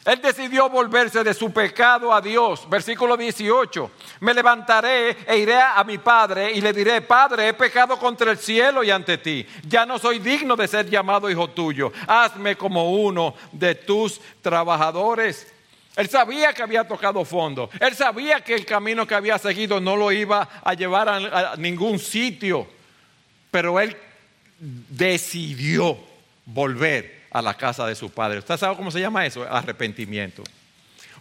Él 0.06 0.22
decidió 0.22 0.70
volverse 0.70 1.24
de 1.24 1.34
su 1.34 1.52
pecado 1.52 2.14
a 2.14 2.22
Dios. 2.22 2.70
Versículo 2.70 3.18
18. 3.18 3.92
Me 4.20 4.36
levantaré 4.36 5.18
e 5.26 5.38
iré 5.38 5.60
a 5.60 5.84
mi 5.84 5.98
padre 5.98 6.52
y 6.52 6.62
le 6.62 6.72
diré, 6.74 7.02
Padre, 7.02 7.48
he 7.48 7.54
pecado 7.54 7.98
contra 7.98 8.30
el 8.30 8.38
cielo 8.38 8.84
y 8.84 8.92
ante 8.92 9.18
ti. 9.18 9.48
Ya 9.68 9.84
no 9.84 9.98
soy 9.98 10.20
digno 10.20 10.56
de 10.56 10.68
ser 10.68 10.88
llamado 10.88 11.28
hijo 11.28 11.50
tuyo. 11.50 11.92
Hazme 12.08 12.56
como 12.56 12.92
uno 12.92 13.34
de 13.52 13.74
tus 13.74 14.22
trabajadores. 14.44 15.52
Él 15.96 16.08
sabía 16.08 16.54
que 16.54 16.62
había 16.62 16.88
tocado 16.88 17.26
fondo. 17.26 17.72
Él 17.80 17.96
sabía 17.96 18.42
que 18.42 18.54
el 18.54 18.64
camino 18.64 19.08
que 19.08 19.16
había 19.16 19.40
seguido 19.40 19.80
no 19.80 19.96
lo 19.96 20.12
iba 20.12 20.48
a 20.64 20.76
llevar 20.76 21.10
a, 21.10 21.56
ningún 21.56 21.98
sitio. 21.98 22.68
Pero 23.50 23.80
él 23.80 23.98
decidió 24.60 25.98
volver 26.46 27.15
a 27.36 27.42
la 27.42 27.54
casa 27.54 27.86
de 27.86 27.96
su 27.96 28.10
padre. 28.10 28.40
¿Usted 28.40 28.56
sabe 28.56 28.78
cómo 28.78 28.90
se 28.90 29.02
llama 29.02 29.26
eso? 29.26 29.44
Arrepentimiento. 29.44 30.42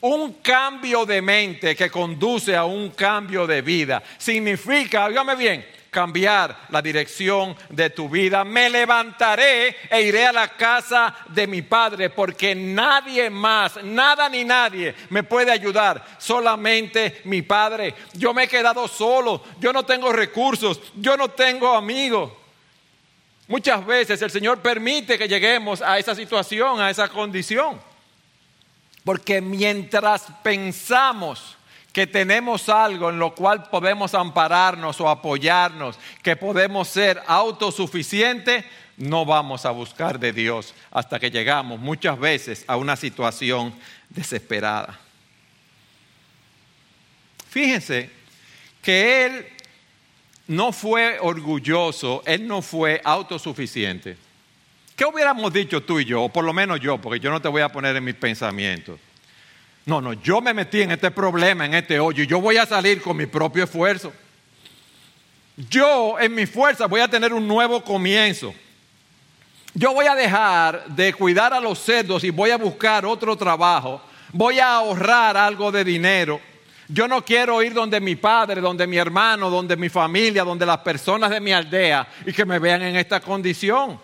Un 0.01 0.35
cambio 0.35 1.05
de 1.05 1.21
mente 1.21 1.75
que 1.75 1.91
conduce 1.91 2.55
a 2.55 2.65
un 2.65 2.91
cambio 2.91 3.49
de 3.49 3.63
vida. 3.63 4.01
Significa, 4.17 5.09
dígame 5.09 5.35
bien, 5.35 5.67
cambiar 5.91 6.67
la 6.69 6.81
dirección 6.81 7.57
de 7.69 7.91
tu 7.91 8.09
vida. 8.09 8.45
Me 8.45 8.71
levantaré 8.71 9.75
e 9.91 10.03
iré 10.03 10.25
a 10.25 10.33
la 10.33 10.49
casa 10.51 11.13
de 11.31 11.49
mi 11.49 11.63
padre 11.63 12.11
porque 12.11 12.55
nadie 12.55 13.29
más, 13.29 13.83
nada 13.83 14.29
ni 14.29 14.45
nadie 14.45 14.95
me 15.11 15.25
puede 15.25 15.51
ayudar, 15.51 16.05
solamente 16.19 17.23
mi 17.25 17.43
padre. 17.43 17.93
Yo 18.13 18.33
me 18.33 18.45
he 18.45 18.49
quedado 18.49 18.87
solo, 18.87 19.43
yo 19.59 19.73
no 19.73 19.83
tengo 19.83 20.13
recursos, 20.13 20.81
yo 20.95 21.17
no 21.17 21.31
tengo 21.31 21.75
amigos. 21.75 22.44
Muchas 23.47 23.85
veces 23.85 24.23
el 24.23 24.31
Señor 24.31 24.61
permite 24.61 25.19
que 25.19 25.29
lleguemos 25.29 25.83
a 25.83 25.99
esa 25.99 26.15
situación, 26.15 26.81
a 26.81 26.91
esa 26.91 27.09
condición. 27.09 27.81
Porque 29.05 29.41
mientras 29.41 30.27
pensamos 30.43 31.57
que 31.93 32.07
tenemos 32.07 32.69
algo 32.69 33.11
en 33.11 33.19
lo 33.19 33.35
cual 33.35 33.69
podemos 33.69 34.15
ampararnos 34.15 35.01
o 35.01 35.09
apoyarnos, 35.09 35.99
que 36.23 36.37
podemos 36.37 36.89
ser 36.89 37.23
autosuficientes, 37.27 38.65
no 38.97 39.25
vamos 39.25 39.67
a 39.67 39.71
buscar 39.71 40.19
de 40.19 40.33
Dios 40.33 40.75
hasta 40.91 41.21
que 41.21 41.31
llegamos 41.31 41.79
muchas 41.79 42.19
veces 42.19 42.65
a 42.67 42.77
una 42.77 42.97
situación 42.97 43.75
desesperada. 44.09 44.99
Fíjense 47.51 48.11
que 48.83 49.27
Él 49.27 49.47
no 50.47 50.73
fue 50.73 51.19
orgulloso, 51.21 52.23
Él 52.27 52.47
no 52.47 52.63
fue 52.63 53.01
autosuficiente. 53.05 54.17
¿Qué 54.97 55.05
hubiéramos 55.05 55.53
dicho 55.53 55.83
tú 55.83 55.99
y 55.99 56.05
yo, 56.05 56.23
o 56.23 56.29
por 56.29 56.45
lo 56.45 56.53
menos 56.53 56.81
yo, 56.81 56.99
porque 56.99 57.19
yo 57.19 57.31
no 57.31 57.41
te 57.41 57.49
voy 57.49 57.63
a 57.63 57.69
poner 57.69 57.97
en 57.97 58.05
mis 58.05 58.15
pensamientos? 58.15 58.99
No, 59.87 60.01
no, 60.01 60.13
yo 60.15 60.41
me 60.41 60.55
metí 60.55 60.83
en 60.83 60.93
este 60.93 61.11
problema, 61.11 61.67
en 61.67 61.75
este 61.75 61.99
hoyo, 61.99 62.23
y 62.23 62.27
yo 62.27 62.41
voy 62.41 62.57
a 62.57 62.67
salir 62.67 63.03
con 63.03 63.17
mi 63.17 63.27
propio 63.27 63.65
esfuerzo. 63.65 64.13
Yo 65.57 66.19
en 66.19 66.35
mi 66.35 66.47
fuerza 66.47 66.87
voy 66.87 67.01
a 67.01 67.09
tener 67.09 67.33
un 67.33 67.47
nuevo 67.47 67.83
comienzo. 67.83 68.55
Yo 69.75 69.93
voy 69.93 70.07
a 70.07 70.15
dejar 70.15 70.87
de 70.87 71.13
cuidar 71.13 71.53
a 71.53 71.61
los 71.61 71.79
cerdos 71.81 72.23
y 72.25 72.31
voy 72.31 72.51
a 72.51 72.57
buscar 72.57 73.05
otro 73.05 73.37
trabajo. 73.37 74.01
Voy 74.33 74.59
a 74.59 74.75
ahorrar 74.77 75.37
algo 75.37 75.71
de 75.71 75.85
dinero. 75.85 76.41
Yo 76.89 77.09
no 77.09 77.25
quiero 77.25 77.63
ir 77.63 77.73
donde 77.73 78.01
mi 78.01 78.17
padre, 78.17 78.61
donde 78.61 78.87
mi 78.87 78.99
hermano, 78.99 79.49
donde 79.49 79.77
mi 79.77 79.89
familia, 79.89 80.45
donde 80.45 80.67
las 80.67 80.79
personas 80.79 81.31
de 81.31 81.41
mi 81.41 81.53
aldea 81.53 82.07
y 82.27 82.33
que 82.33 82.45
me 82.45 82.59
vean 82.59 82.83
en 82.83 82.97
esta 82.97 83.21
condición. 83.21 83.99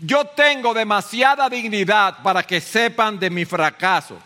Yo 0.00 0.24
tengo 0.24 0.72
demasiada 0.72 1.48
dignidad 1.48 2.22
para 2.22 2.42
que 2.42 2.60
sepan 2.60 3.18
de 3.18 3.30
mi 3.30 3.44
fracaso. 3.44 4.18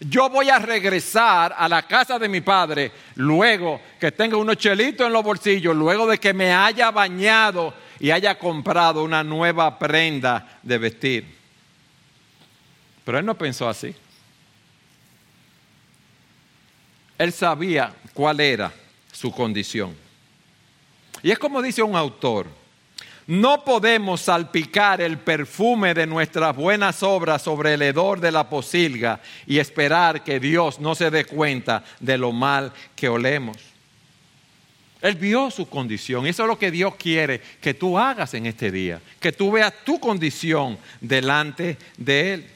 Yo 0.00 0.28
voy 0.28 0.50
a 0.50 0.58
regresar 0.58 1.54
a 1.56 1.68
la 1.68 1.82
casa 1.82 2.18
de 2.18 2.28
mi 2.28 2.40
padre 2.40 2.90
luego 3.16 3.80
que 4.00 4.10
tenga 4.10 4.36
unos 4.36 4.56
chelitos 4.56 5.06
en 5.06 5.12
los 5.12 5.22
bolsillos, 5.22 5.76
luego 5.76 6.06
de 6.06 6.18
que 6.18 6.34
me 6.34 6.52
haya 6.52 6.90
bañado 6.90 7.72
y 8.00 8.10
haya 8.10 8.36
comprado 8.36 9.04
una 9.04 9.22
nueva 9.22 9.78
prenda 9.78 10.58
de 10.62 10.78
vestir. 10.78 11.38
Pero 13.04 13.18
él 13.18 13.26
no 13.26 13.36
pensó 13.36 13.68
así. 13.68 13.94
Él 17.22 17.32
sabía 17.32 17.94
cuál 18.14 18.40
era 18.40 18.72
su 19.12 19.30
condición. 19.30 19.94
Y 21.22 21.30
es 21.30 21.38
como 21.38 21.62
dice 21.62 21.80
un 21.80 21.94
autor, 21.94 22.48
no 23.28 23.62
podemos 23.62 24.22
salpicar 24.22 25.00
el 25.00 25.18
perfume 25.18 25.94
de 25.94 26.04
nuestras 26.04 26.56
buenas 26.56 27.04
obras 27.04 27.42
sobre 27.42 27.74
el 27.74 27.82
hedor 27.82 28.18
de 28.18 28.32
la 28.32 28.50
posilga 28.50 29.20
y 29.46 29.60
esperar 29.60 30.24
que 30.24 30.40
Dios 30.40 30.80
no 30.80 30.96
se 30.96 31.12
dé 31.12 31.24
cuenta 31.24 31.84
de 32.00 32.18
lo 32.18 32.32
mal 32.32 32.72
que 32.96 33.08
olemos. 33.08 33.56
Él 35.00 35.14
vio 35.14 35.48
su 35.52 35.68
condición. 35.68 36.26
Eso 36.26 36.42
es 36.42 36.48
lo 36.48 36.58
que 36.58 36.72
Dios 36.72 36.96
quiere 36.96 37.40
que 37.60 37.74
tú 37.74 37.96
hagas 37.96 38.34
en 38.34 38.46
este 38.46 38.72
día. 38.72 39.00
Que 39.20 39.30
tú 39.30 39.52
veas 39.52 39.72
tu 39.84 40.00
condición 40.00 40.76
delante 41.00 41.76
de 41.96 42.34
Él. 42.34 42.50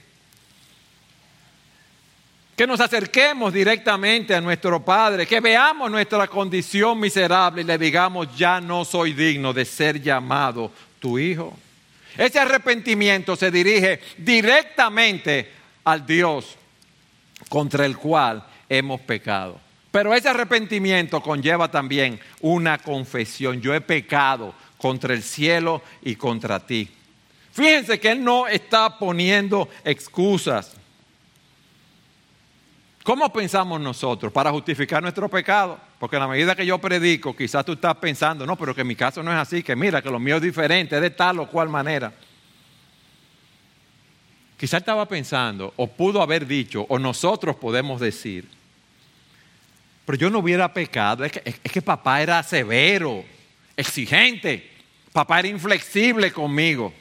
Que 2.56 2.66
nos 2.66 2.80
acerquemos 2.80 3.52
directamente 3.52 4.34
a 4.34 4.40
nuestro 4.40 4.82
Padre. 4.82 5.26
Que 5.26 5.40
veamos 5.40 5.90
nuestra 5.90 6.26
condición 6.26 6.98
miserable 6.98 7.60
y 7.60 7.64
le 7.64 7.76
digamos, 7.76 8.34
ya 8.36 8.60
no 8.60 8.84
soy 8.84 9.12
digno 9.12 9.52
de 9.52 9.66
ser 9.66 10.00
llamado 10.00 10.72
tu 10.98 11.18
hijo. 11.18 11.56
Ese 12.16 12.38
arrepentimiento 12.38 13.36
se 13.36 13.50
dirige 13.50 14.00
directamente 14.16 15.50
al 15.85 16.07
Dios 16.07 16.57
contra 17.50 17.85
el 17.85 17.96
cual 17.98 18.42
hemos 18.68 19.02
pecado. 19.02 19.61
Pero 19.90 20.14
ese 20.14 20.28
arrepentimiento 20.28 21.22
conlleva 21.22 21.70
también 21.70 22.18
una 22.40 22.78
confesión. 22.78 23.61
Yo 23.61 23.74
he 23.74 23.81
pecado 23.81 24.54
contra 24.78 25.14
el 25.14 25.22
cielo 25.22 25.83
y 26.02 26.16
contra 26.16 26.61
ti. 26.61 26.88
Fíjense 27.52 27.98
que 27.98 28.11
Él 28.11 28.22
no 28.22 28.46
está 28.46 28.98
poniendo 28.98 29.68
excusas. 29.85 30.72
¿Cómo 33.07 33.33
pensamos 33.33 33.81
nosotros 33.81 34.33
para 34.33 34.51
justificar 34.51 35.01
nuestro 35.01 35.29
pecado? 35.29 35.79
Porque 36.01 36.16
a 36.16 36.19
la 36.19 36.27
medida 36.27 36.57
que 36.57 36.66
yo 36.66 36.77
predico, 36.79 37.37
quizás 37.37 37.64
tú 37.64 37.75
estás 37.75 37.95
pensando, 37.99 38.45
no, 38.45 38.57
pero 38.57 38.75
que 38.75 38.83
mi 38.83 38.97
caso 38.97 39.23
no 39.23 39.31
es 39.31 39.38
así, 39.38 39.62
que 39.62 39.77
mira, 39.77 40.03
que 40.03 40.11
lo 40.11 40.19
mío 40.19 40.38
es 40.38 40.42
diferente, 40.42 40.97
es 40.97 41.01
de 41.01 41.11
tal 41.11 41.38
o 41.38 41.49
cual 41.49 41.69
manera. 41.69 42.12
Quizás 44.57 44.81
estaba 44.81 45.07
pensando, 45.07 45.73
o 45.77 45.87
pudo 45.87 46.21
haber 46.21 46.49
dicho, 46.49 46.85
o 46.88 46.99
nosotros 46.99 47.55
podemos 47.55 48.01
decir, 48.01 48.49
pero 50.05 50.19
yo 50.19 50.29
no 50.29 50.40
hubiera 50.40 50.75
pecado. 50.75 51.23
Es 51.25 51.31
que, 51.31 51.42
es 51.62 51.71
que 51.71 51.83
papá 51.83 52.21
era 52.21 52.42
severo, 52.42 53.25
exigente. 53.77 54.69
Papá 55.12 55.38
era 55.38 55.47
inflexible 55.47 56.33
conmigo. 56.33 56.92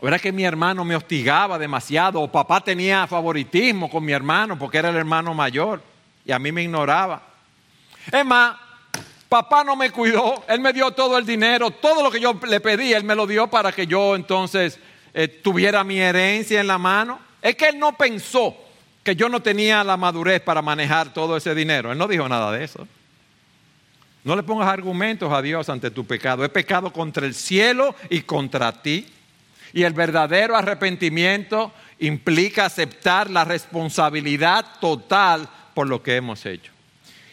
O 0.00 0.06
era 0.06 0.18
que 0.18 0.32
mi 0.32 0.44
hermano 0.44 0.84
me 0.84 0.94
hostigaba 0.94 1.58
demasiado. 1.58 2.20
O 2.20 2.30
papá 2.30 2.60
tenía 2.60 3.06
favoritismo 3.06 3.90
con 3.90 4.04
mi 4.04 4.12
hermano 4.12 4.58
porque 4.58 4.78
era 4.78 4.90
el 4.90 4.96
hermano 4.96 5.34
mayor. 5.34 5.82
Y 6.24 6.32
a 6.32 6.38
mí 6.38 6.52
me 6.52 6.62
ignoraba. 6.62 7.22
Es 8.12 8.24
más, 8.24 8.56
papá 9.28 9.64
no 9.64 9.74
me 9.76 9.90
cuidó. 9.90 10.44
Él 10.48 10.60
me 10.60 10.72
dio 10.72 10.90
todo 10.92 11.18
el 11.18 11.26
dinero. 11.26 11.70
Todo 11.70 12.02
lo 12.02 12.10
que 12.10 12.20
yo 12.20 12.38
le 12.46 12.60
pedí, 12.60 12.92
él 12.92 13.04
me 13.04 13.14
lo 13.14 13.26
dio 13.26 13.48
para 13.48 13.72
que 13.72 13.86
yo 13.86 14.14
entonces 14.14 14.78
eh, 15.14 15.28
tuviera 15.28 15.82
mi 15.84 15.98
herencia 15.98 16.60
en 16.60 16.66
la 16.66 16.78
mano. 16.78 17.18
Es 17.42 17.56
que 17.56 17.68
él 17.68 17.78
no 17.78 17.96
pensó 17.96 18.56
que 19.02 19.16
yo 19.16 19.28
no 19.28 19.40
tenía 19.40 19.82
la 19.84 19.96
madurez 19.96 20.40
para 20.40 20.62
manejar 20.62 21.12
todo 21.12 21.36
ese 21.36 21.54
dinero. 21.54 21.90
Él 21.90 21.98
no 21.98 22.06
dijo 22.06 22.28
nada 22.28 22.52
de 22.52 22.64
eso. 22.64 22.86
No 24.24 24.36
le 24.36 24.42
pongas 24.42 24.68
argumentos 24.68 25.32
a 25.32 25.40
Dios 25.40 25.68
ante 25.68 25.90
tu 25.90 26.04
pecado. 26.04 26.44
He 26.44 26.48
pecado 26.48 26.92
contra 26.92 27.24
el 27.24 27.34
cielo 27.34 27.94
y 28.10 28.22
contra 28.22 28.82
ti. 28.82 29.06
Y 29.72 29.82
el 29.82 29.92
verdadero 29.92 30.56
arrepentimiento 30.56 31.72
implica 32.00 32.66
aceptar 32.66 33.30
la 33.30 33.44
responsabilidad 33.44 34.64
total 34.80 35.48
por 35.74 35.86
lo 35.86 36.02
que 36.02 36.16
hemos 36.16 36.44
hecho. 36.46 36.72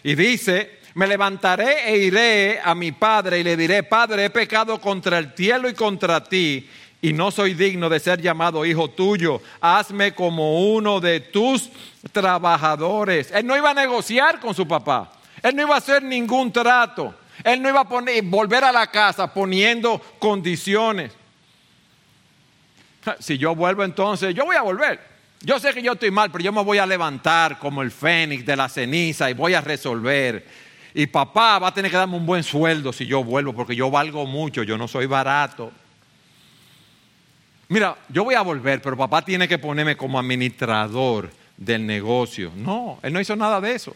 Y 0.04 0.16
dice, 0.16 0.80
me 0.96 1.08
levantaré 1.08 1.90
e 1.90 1.98
iré 1.98 2.60
a 2.64 2.76
mi 2.76 2.92
padre 2.92 3.40
y 3.40 3.44
le 3.44 3.58
diré, 3.58 3.84
Padre, 3.84 4.26
he 4.26 4.30
pecado 4.30 4.80
contra 4.80 5.18
el 5.18 5.34
cielo 5.36 5.68
y 5.68 5.74
contra 5.74 6.24
ti 6.24 6.70
y 7.02 7.14
no 7.14 7.30
soy 7.30 7.54
digno 7.54 7.88
de 7.88 8.00
ser 8.00 8.20
llamado 8.20 8.66
hijo 8.66 8.90
tuyo. 8.90 9.40
Hazme 9.62 10.14
como 10.14 10.74
uno 10.74 11.00
de 11.00 11.20
tus 11.20 11.70
trabajadores. 12.12 13.30
Él 13.32 13.46
no 13.46 13.56
iba 13.56 13.70
a 13.70 13.76
negociar 13.76 14.40
con 14.40 14.56
su 14.56 14.68
papá. 14.68 15.12
Él 15.44 15.56
no 15.56 15.62
iba 15.62 15.76
a 15.76 15.78
hacer 15.78 16.02
ningún 16.02 16.52
trato. 16.52 17.14
Él 17.44 17.62
no 17.62 17.70
iba 17.70 17.82
a 17.82 17.88
poner, 17.88 18.24
volver 18.24 18.64
a 18.64 18.72
la 18.72 18.88
casa 18.88 19.32
poniendo 19.32 20.02
condiciones. 20.18 21.12
Si 23.20 23.38
yo 23.38 23.56
vuelvo 23.56 23.84
entonces, 23.84 24.34
yo 24.34 24.46
voy 24.46 24.56
a 24.56 24.62
volver. 24.62 25.00
Yo 25.42 25.60
sé 25.60 25.74
que 25.74 25.82
yo 25.82 25.94
estoy 25.94 26.12
mal, 26.12 26.32
pero 26.32 26.44
yo 26.44 26.52
me 26.52 26.64
voy 26.64 26.78
a 26.78 26.86
levantar 26.86 27.60
como 27.60 27.82
el 27.82 27.92
fénix 27.92 28.46
de 28.46 28.56
la 28.56 28.68
ceniza 28.68 29.30
y 29.30 29.34
voy 29.34 29.54
a 29.54 29.62
resolver. 29.62 30.46
Y 30.94 31.08
papá 31.08 31.60
va 31.60 31.68
a 31.68 31.74
tener 31.74 31.92
que 31.92 31.98
darme 31.98 32.16
un 32.16 32.26
buen 32.26 32.42
sueldo 32.42 32.94
si 32.94 33.06
yo 33.06 33.24
vuelvo, 33.24 33.54
porque 33.54 33.76
yo 33.76 33.92
valgo 33.92 34.26
mucho, 34.26 34.64
yo 34.64 34.78
no 34.78 34.88
soy 34.88 35.06
barato. 35.06 35.72
Mira, 37.68 37.98
yo 38.10 38.24
voy 38.24 38.36
a 38.36 38.42
volver, 38.42 38.82
pero 38.82 38.96
papá 38.96 39.24
tiene 39.24 39.48
que 39.48 39.58
ponerme 39.58 39.98
como 39.98 40.20
administrador 40.20 41.32
del 41.58 41.86
negocio. 41.86 42.52
No, 42.56 43.00
él 43.02 43.12
no 43.12 43.20
hizo 43.20 43.36
nada 43.36 43.60
de 43.60 43.74
eso. 43.74 43.96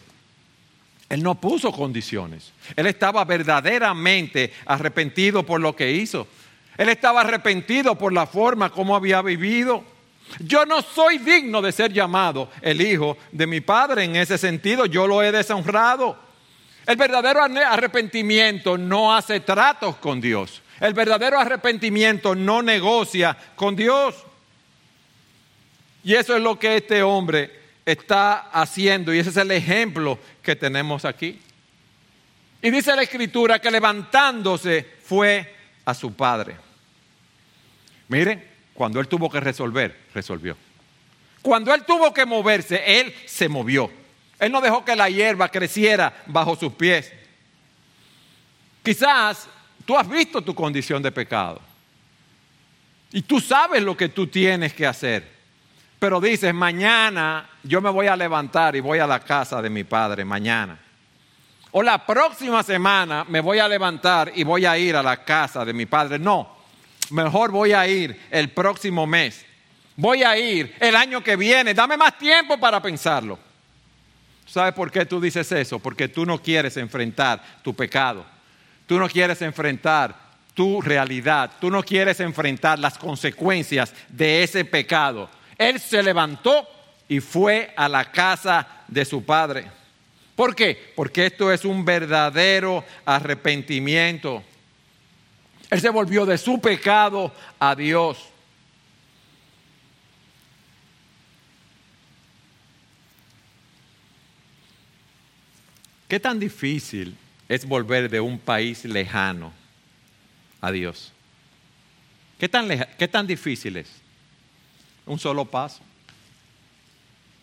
Él 1.08 1.22
no 1.22 1.34
puso 1.34 1.72
condiciones. 1.72 2.52
Él 2.76 2.86
estaba 2.86 3.24
verdaderamente 3.24 4.52
arrepentido 4.66 5.44
por 5.44 5.60
lo 5.60 5.74
que 5.74 5.90
hizo. 5.90 6.28
Él 6.80 6.88
estaba 6.88 7.20
arrepentido 7.20 7.94
por 7.94 8.10
la 8.10 8.26
forma 8.26 8.70
como 8.70 8.96
había 8.96 9.20
vivido. 9.20 9.84
Yo 10.38 10.64
no 10.64 10.80
soy 10.80 11.18
digno 11.18 11.60
de 11.60 11.72
ser 11.72 11.92
llamado 11.92 12.48
el 12.62 12.80
hijo 12.80 13.18
de 13.32 13.46
mi 13.46 13.60
padre 13.60 14.04
en 14.04 14.16
ese 14.16 14.38
sentido. 14.38 14.86
Yo 14.86 15.06
lo 15.06 15.22
he 15.22 15.30
deshonrado. 15.30 16.18
El 16.86 16.96
verdadero 16.96 17.42
arrepentimiento 17.42 18.78
no 18.78 19.14
hace 19.14 19.40
tratos 19.40 19.96
con 19.96 20.22
Dios. 20.22 20.62
El 20.80 20.94
verdadero 20.94 21.38
arrepentimiento 21.38 22.34
no 22.34 22.62
negocia 22.62 23.36
con 23.56 23.76
Dios. 23.76 24.14
Y 26.02 26.14
eso 26.14 26.34
es 26.34 26.42
lo 26.42 26.58
que 26.58 26.76
este 26.76 27.02
hombre 27.02 27.60
está 27.84 28.48
haciendo 28.52 29.12
y 29.12 29.18
ese 29.18 29.28
es 29.28 29.36
el 29.36 29.50
ejemplo 29.50 30.18
que 30.42 30.56
tenemos 30.56 31.04
aquí. 31.04 31.38
Y 32.62 32.70
dice 32.70 32.96
la 32.96 33.02
escritura 33.02 33.58
que 33.58 33.70
levantándose 33.70 34.96
fue 35.04 35.56
a 35.84 35.92
su 35.92 36.14
padre. 36.14 36.69
Miren, 38.10 38.46
cuando 38.74 39.00
él 39.00 39.08
tuvo 39.08 39.30
que 39.30 39.40
resolver, 39.40 39.98
resolvió. 40.14 40.54
Cuando 41.40 41.74
él 41.74 41.84
tuvo 41.86 42.12
que 42.12 42.26
moverse, 42.26 43.00
él 43.00 43.14
se 43.24 43.48
movió. 43.48 43.90
Él 44.38 44.52
no 44.52 44.60
dejó 44.60 44.84
que 44.84 44.94
la 44.94 45.08
hierba 45.08 45.48
creciera 45.48 46.22
bajo 46.26 46.54
sus 46.54 46.74
pies. 46.74 47.10
Quizás 48.82 49.48
Tú 49.90 49.96
has 49.96 50.08
visto 50.08 50.40
tu 50.40 50.54
condición 50.54 51.02
de 51.02 51.10
pecado. 51.10 51.60
Y 53.10 53.22
tú 53.22 53.40
sabes 53.40 53.82
lo 53.82 53.96
que 53.96 54.08
tú 54.08 54.28
tienes 54.28 54.72
que 54.72 54.86
hacer. 54.86 55.40
pero 55.98 56.20
dices, 56.20 56.54
mañana 56.54 57.50
yo 57.64 57.80
me 57.80 57.90
voy 57.90 58.06
a 58.06 58.14
levantar 58.14 58.76
y 58.76 58.80
voy 58.80 59.00
a 59.00 59.06
la 59.08 59.18
casa 59.18 59.60
de 59.60 59.68
mi 59.68 59.82
padre, 59.82 60.24
mañana. 60.24 60.78
O 61.72 61.82
la 61.82 62.06
próxima 62.06 62.62
semana 62.62 63.24
me 63.28 63.40
voy 63.40 63.58
a 63.58 63.66
levantar 63.66 64.30
y 64.34 64.44
voy 64.44 64.64
a 64.64 64.78
ir 64.78 64.94
a 64.94 65.02
la 65.02 65.24
casa 65.24 65.64
de 65.64 65.72
mi 65.72 65.86
padre. 65.86 66.20
No, 66.20 66.56
mejor 67.10 67.50
voy 67.50 67.72
a 67.72 67.86
ir 67.86 68.18
el 68.30 68.50
próximo 68.50 69.06
mes. 69.06 69.44
Voy 69.96 70.22
a 70.22 70.38
ir 70.38 70.74
el 70.80 70.96
año 70.96 71.22
que 71.22 71.36
viene. 71.36 71.74
Dame 71.74 71.96
más 71.96 72.18
tiempo 72.18 72.58
para 72.58 72.80
pensarlo. 72.80 73.38
¿Sabes 74.46 74.74
por 74.74 74.90
qué 74.90 75.06
tú 75.06 75.20
dices 75.20 75.50
eso? 75.52 75.78
Porque 75.78 76.08
tú 76.08 76.26
no 76.26 76.40
quieres 76.40 76.76
enfrentar 76.76 77.42
tu 77.62 77.74
pecado. 77.74 78.24
Tú 78.86 78.98
no 78.98 79.08
quieres 79.08 79.40
enfrentar 79.42 80.14
tu 80.54 80.80
realidad. 80.80 81.52
Tú 81.60 81.70
no 81.70 81.82
quieres 81.82 82.18
enfrentar 82.20 82.78
las 82.78 82.98
consecuencias 82.98 83.94
de 84.08 84.42
ese 84.42 84.64
pecado. 84.64 85.30
Él 85.56 85.78
se 85.78 86.02
levantó 86.02 86.66
y 87.08 87.20
fue 87.20 87.72
a 87.76 87.88
la 87.88 88.10
casa 88.10 88.66
de 88.88 89.04
su 89.04 89.24
padre. 89.24 89.70
¿Por 90.34 90.56
qué? 90.56 90.92
Porque 90.96 91.26
esto 91.26 91.52
es 91.52 91.64
un 91.64 91.84
verdadero 91.84 92.84
arrepentimiento. 93.04 94.42
Él 95.70 95.80
se 95.80 95.88
volvió 95.88 96.26
de 96.26 96.36
su 96.36 96.60
pecado 96.60 97.32
a 97.58 97.76
Dios. 97.76 98.18
¿Qué 106.08 106.18
tan 106.18 106.40
difícil 106.40 107.16
es 107.48 107.64
volver 107.64 108.10
de 108.10 108.18
un 108.18 108.36
país 108.36 108.84
lejano 108.84 109.52
a 110.60 110.72
Dios? 110.72 111.12
¿Qué 112.36 112.48
tan, 112.48 112.68
¿Qué 112.98 113.06
tan 113.06 113.28
difícil 113.28 113.76
es? 113.76 113.88
Un 115.06 115.20
solo 115.20 115.44
paso. 115.44 115.80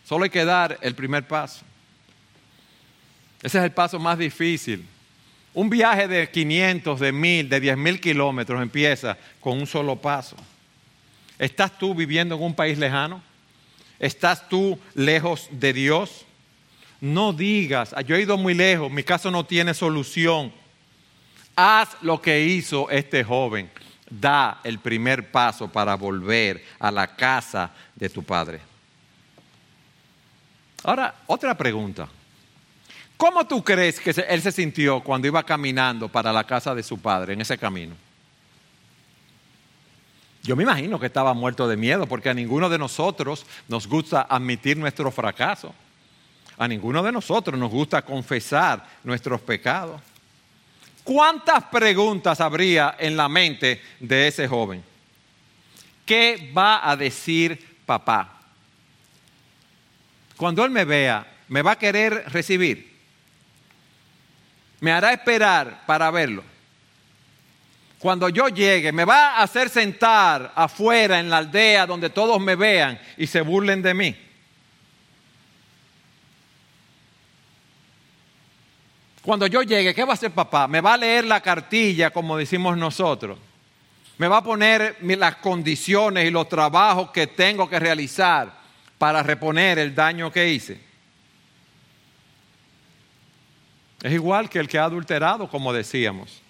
Solo 0.06 0.24
hay 0.24 0.30
que 0.30 0.44
dar 0.44 0.78
el 0.82 0.94
primer 0.94 1.26
paso. 1.26 1.64
Ese 3.42 3.56
es 3.56 3.64
el 3.64 3.72
paso 3.72 3.98
más 3.98 4.18
difícil. 4.18 4.86
Un 5.58 5.68
viaje 5.68 6.06
de 6.06 6.30
500, 6.30 7.00
de 7.00 7.10
1000, 7.10 7.48
de 7.48 7.58
10 7.58 7.76
mil 7.76 8.00
kilómetros 8.00 8.62
empieza 8.62 9.18
con 9.40 9.58
un 9.58 9.66
solo 9.66 9.96
paso. 9.96 10.36
¿Estás 11.36 11.76
tú 11.76 11.96
viviendo 11.96 12.36
en 12.36 12.42
un 12.44 12.54
país 12.54 12.78
lejano? 12.78 13.20
¿Estás 13.98 14.48
tú 14.48 14.78
lejos 14.94 15.48
de 15.50 15.72
Dios? 15.72 16.24
No 17.00 17.32
digas, 17.32 17.92
yo 18.06 18.14
he 18.14 18.22
ido 18.22 18.38
muy 18.38 18.54
lejos, 18.54 18.88
mi 18.88 19.02
caso 19.02 19.32
no 19.32 19.44
tiene 19.44 19.74
solución. 19.74 20.52
Haz 21.56 21.88
lo 22.02 22.22
que 22.22 22.40
hizo 22.40 22.88
este 22.88 23.24
joven. 23.24 23.68
Da 24.08 24.60
el 24.62 24.78
primer 24.78 25.32
paso 25.32 25.66
para 25.66 25.96
volver 25.96 26.64
a 26.78 26.92
la 26.92 27.16
casa 27.16 27.72
de 27.96 28.08
tu 28.08 28.22
padre. 28.22 28.60
Ahora, 30.84 31.16
otra 31.26 31.56
pregunta. 31.56 32.08
¿Cómo 33.18 33.44
tú 33.48 33.64
crees 33.64 33.98
que 33.98 34.10
él 34.28 34.40
se 34.40 34.52
sintió 34.52 35.00
cuando 35.00 35.26
iba 35.26 35.42
caminando 35.42 36.08
para 36.08 36.32
la 36.32 36.44
casa 36.44 36.72
de 36.72 36.84
su 36.84 37.00
padre 37.00 37.32
en 37.32 37.40
ese 37.40 37.58
camino? 37.58 37.96
Yo 40.44 40.54
me 40.54 40.62
imagino 40.62 41.00
que 41.00 41.06
estaba 41.06 41.34
muerto 41.34 41.66
de 41.66 41.76
miedo 41.76 42.06
porque 42.06 42.30
a 42.30 42.34
ninguno 42.34 42.68
de 42.68 42.78
nosotros 42.78 43.44
nos 43.66 43.88
gusta 43.88 44.28
admitir 44.30 44.76
nuestro 44.76 45.10
fracaso. 45.10 45.74
A 46.56 46.68
ninguno 46.68 47.02
de 47.02 47.10
nosotros 47.10 47.58
nos 47.58 47.72
gusta 47.72 48.02
confesar 48.02 48.86
nuestros 49.02 49.40
pecados. 49.40 50.00
¿Cuántas 51.02 51.64
preguntas 51.64 52.40
habría 52.40 52.94
en 53.00 53.16
la 53.16 53.28
mente 53.28 53.82
de 53.98 54.28
ese 54.28 54.46
joven? 54.46 54.84
¿Qué 56.06 56.52
va 56.56 56.88
a 56.88 56.94
decir 56.94 57.80
papá? 57.84 58.42
Cuando 60.36 60.64
él 60.64 60.70
me 60.70 60.84
vea, 60.84 61.26
¿me 61.48 61.62
va 61.62 61.72
a 61.72 61.78
querer 61.78 62.30
recibir? 62.30 62.87
¿Me 64.80 64.92
hará 64.92 65.12
esperar 65.12 65.82
para 65.86 66.10
verlo? 66.10 66.44
Cuando 67.98 68.28
yo 68.28 68.48
llegue, 68.48 68.92
¿me 68.92 69.04
va 69.04 69.36
a 69.36 69.42
hacer 69.42 69.68
sentar 69.68 70.52
afuera 70.54 71.18
en 71.18 71.28
la 71.28 71.38
aldea 71.38 71.84
donde 71.84 72.10
todos 72.10 72.40
me 72.40 72.54
vean 72.54 72.98
y 73.16 73.26
se 73.26 73.40
burlen 73.40 73.82
de 73.82 73.94
mí? 73.94 74.16
Cuando 79.22 79.46
yo 79.48 79.62
llegue, 79.62 79.94
¿qué 79.94 80.04
va 80.04 80.12
a 80.12 80.14
hacer 80.14 80.30
papá? 80.30 80.68
¿Me 80.68 80.80
va 80.80 80.94
a 80.94 80.96
leer 80.96 81.24
la 81.24 81.40
cartilla, 81.40 82.10
como 82.10 82.36
decimos 82.36 82.78
nosotros? 82.78 83.38
¿Me 84.16 84.28
va 84.28 84.38
a 84.38 84.44
poner 84.44 84.96
las 85.00 85.36
condiciones 85.36 86.26
y 86.26 86.30
los 86.30 86.48
trabajos 86.48 87.10
que 87.10 87.26
tengo 87.26 87.68
que 87.68 87.78
realizar 87.78 88.52
para 88.96 89.22
reponer 89.22 89.78
el 89.80 89.94
daño 89.94 90.32
que 90.32 90.48
hice? 90.48 90.87
Es 94.02 94.12
igual 94.12 94.48
que 94.48 94.58
el 94.58 94.68
que 94.68 94.78
ha 94.78 94.84
adulterado, 94.84 95.48
como 95.48 95.72
decíamos. 95.72 96.40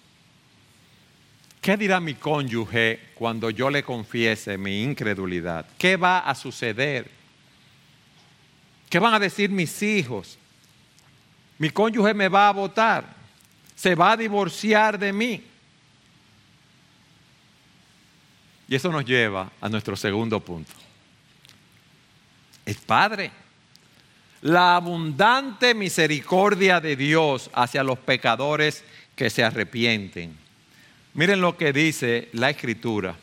¿Qué 1.61 1.75
dirá 1.75 1.99
mi 1.99 2.13
cónyuge 2.13 2.99
cuando 3.15 3.49
yo 3.49 3.69
le 3.69 3.83
confiese 3.83 4.57
mi 4.57 4.83
incredulidad? 4.83 5.65
¿Qué 5.77 5.97
va 5.97 6.19
a 6.19 6.35
suceder? 6.35 7.09
¿Qué 8.89 8.99
van 8.99 9.13
a 9.13 9.19
decir 9.19 9.49
mis 9.49 9.81
hijos? 9.83 10.37
Mi 11.57 11.69
cónyuge 11.69 12.13
me 12.13 12.29
va 12.29 12.47
a 12.47 12.53
votar, 12.53 13.03
se 13.75 13.93
va 13.93 14.13
a 14.13 14.17
divorciar 14.17 14.97
de 14.97 15.11
mí. 15.11 15.43
Y 18.67 18.75
eso 18.75 18.91
nos 18.91 19.03
lleva 19.03 19.51
a 19.59 19.67
nuestro 19.67 19.95
segundo 19.95 20.39
punto. 20.39 20.73
El 22.65 22.75
Padre. 22.75 23.31
La 24.41 24.75
abundante 24.75 25.73
misericordia 25.73 26.79
de 26.79 26.95
Dios 26.95 27.49
hacia 27.53 27.83
los 27.83 27.99
pecadores 27.99 28.83
que 29.15 29.29
se 29.29 29.43
arrepienten. 29.43 30.37
Miren 31.13 31.41
lo 31.41 31.57
que 31.57 31.73
dice 31.73 32.29
la 32.33 32.49
Escritura. 32.49 33.15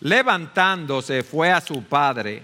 Levantándose 0.00 1.22
fue 1.22 1.50
a 1.50 1.60
su 1.60 1.82
Padre 1.82 2.42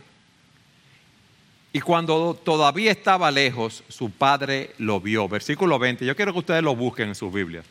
y 1.75 1.81
cuando 1.81 2.40
todavía 2.40 2.93
estaba 2.93 3.33
lejos, 3.33 3.83
su 3.88 4.09
padre 4.09 4.71
lo 4.79 5.01
vio. 5.01 5.29
Versículo 5.29 5.77
20. 5.77 6.07
Yo 6.07 6.14
quiero 6.14 6.33
que 6.33 6.38
ustedes 6.38 6.62
lo 6.62 6.77
busquen 6.77 7.09
en 7.09 7.14
sus 7.17 7.33
Biblias. 7.33 7.67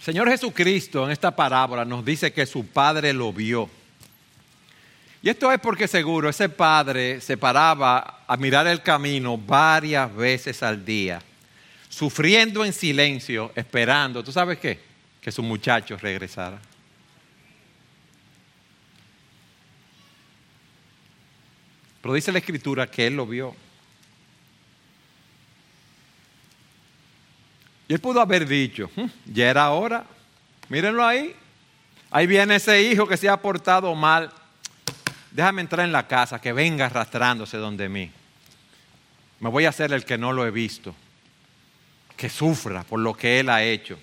Señor 0.00 0.30
Jesucristo 0.30 1.04
en 1.04 1.10
esta 1.10 1.34
parábola 1.34 1.84
nos 1.84 2.02
dice 2.04 2.32
que 2.32 2.46
su 2.46 2.66
padre 2.66 3.12
lo 3.12 3.32
vio. 3.32 3.68
Y 5.22 5.28
esto 5.28 5.52
es 5.52 5.60
porque 5.60 5.86
seguro 5.86 6.30
ese 6.30 6.48
padre 6.48 7.20
se 7.20 7.36
paraba 7.36 8.24
a 8.26 8.36
mirar 8.38 8.66
el 8.66 8.80
camino 8.80 9.36
varias 9.36 10.14
veces 10.16 10.62
al 10.62 10.82
día, 10.82 11.20
sufriendo 11.90 12.64
en 12.64 12.72
silencio, 12.72 13.52
esperando, 13.54 14.24
¿tú 14.24 14.32
sabes 14.32 14.58
qué? 14.58 14.80
Que 15.20 15.30
su 15.30 15.42
muchacho 15.42 15.98
regresara. 15.98 16.58
Pero 22.00 22.14
dice 22.14 22.32
la 22.32 22.38
escritura 22.38 22.90
que 22.90 23.06
él 23.06 23.16
lo 23.16 23.26
vio. 23.26 23.54
Y 27.90 27.94
él 27.94 27.98
pudo 27.98 28.20
haber 28.20 28.46
dicho, 28.46 28.88
hmm, 28.94 29.06
ya 29.34 29.50
era 29.50 29.68
hora, 29.70 30.04
mírenlo 30.68 31.04
ahí, 31.04 31.34
ahí 32.12 32.24
viene 32.24 32.54
ese 32.54 32.80
hijo 32.84 33.04
que 33.04 33.16
se 33.16 33.28
ha 33.28 33.36
portado 33.36 33.92
mal, 33.96 34.30
déjame 35.32 35.62
entrar 35.62 35.84
en 35.84 35.90
la 35.90 36.06
casa, 36.06 36.40
que 36.40 36.52
venga 36.52 36.86
arrastrándose 36.86 37.56
donde 37.56 37.88
mí. 37.88 38.08
Me 39.40 39.48
voy 39.50 39.64
a 39.64 39.70
hacer 39.70 39.92
el 39.92 40.04
que 40.04 40.16
no 40.16 40.32
lo 40.32 40.46
he 40.46 40.52
visto, 40.52 40.94
que 42.16 42.28
sufra 42.28 42.84
por 42.84 43.00
lo 43.00 43.12
que 43.12 43.40
él 43.40 43.48
ha 43.48 43.64
hecho. 43.64 43.98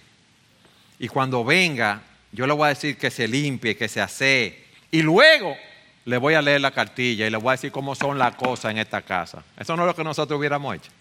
Y 0.99 1.07
cuando 1.07 1.45
venga, 1.45 2.01
yo 2.33 2.45
le 2.45 2.51
voy 2.51 2.65
a 2.65 2.69
decir 2.69 2.97
que 2.97 3.09
se 3.09 3.25
limpie, 3.25 3.77
que 3.77 3.87
se 3.87 4.01
asee. 4.01 4.65
Y 4.91 5.01
luego 5.01 5.55
le 6.03 6.17
voy 6.17 6.33
a 6.33 6.41
leer 6.41 6.59
la 6.59 6.71
cartilla 6.71 7.25
y 7.25 7.29
le 7.29 7.37
voy 7.37 7.51
a 7.51 7.51
decir 7.51 7.71
cómo 7.71 7.95
son 7.95 8.17
las 8.17 8.35
cosas 8.35 8.71
en 8.71 8.79
esta 8.79 9.01
casa. 9.01 9.45
Eso 9.57 9.77
no 9.77 9.83
es 9.83 9.87
lo 9.87 9.95
que 9.95 10.03
nosotros 10.03 10.37
hubiéramos 10.37 10.75
hecho. 10.75 10.91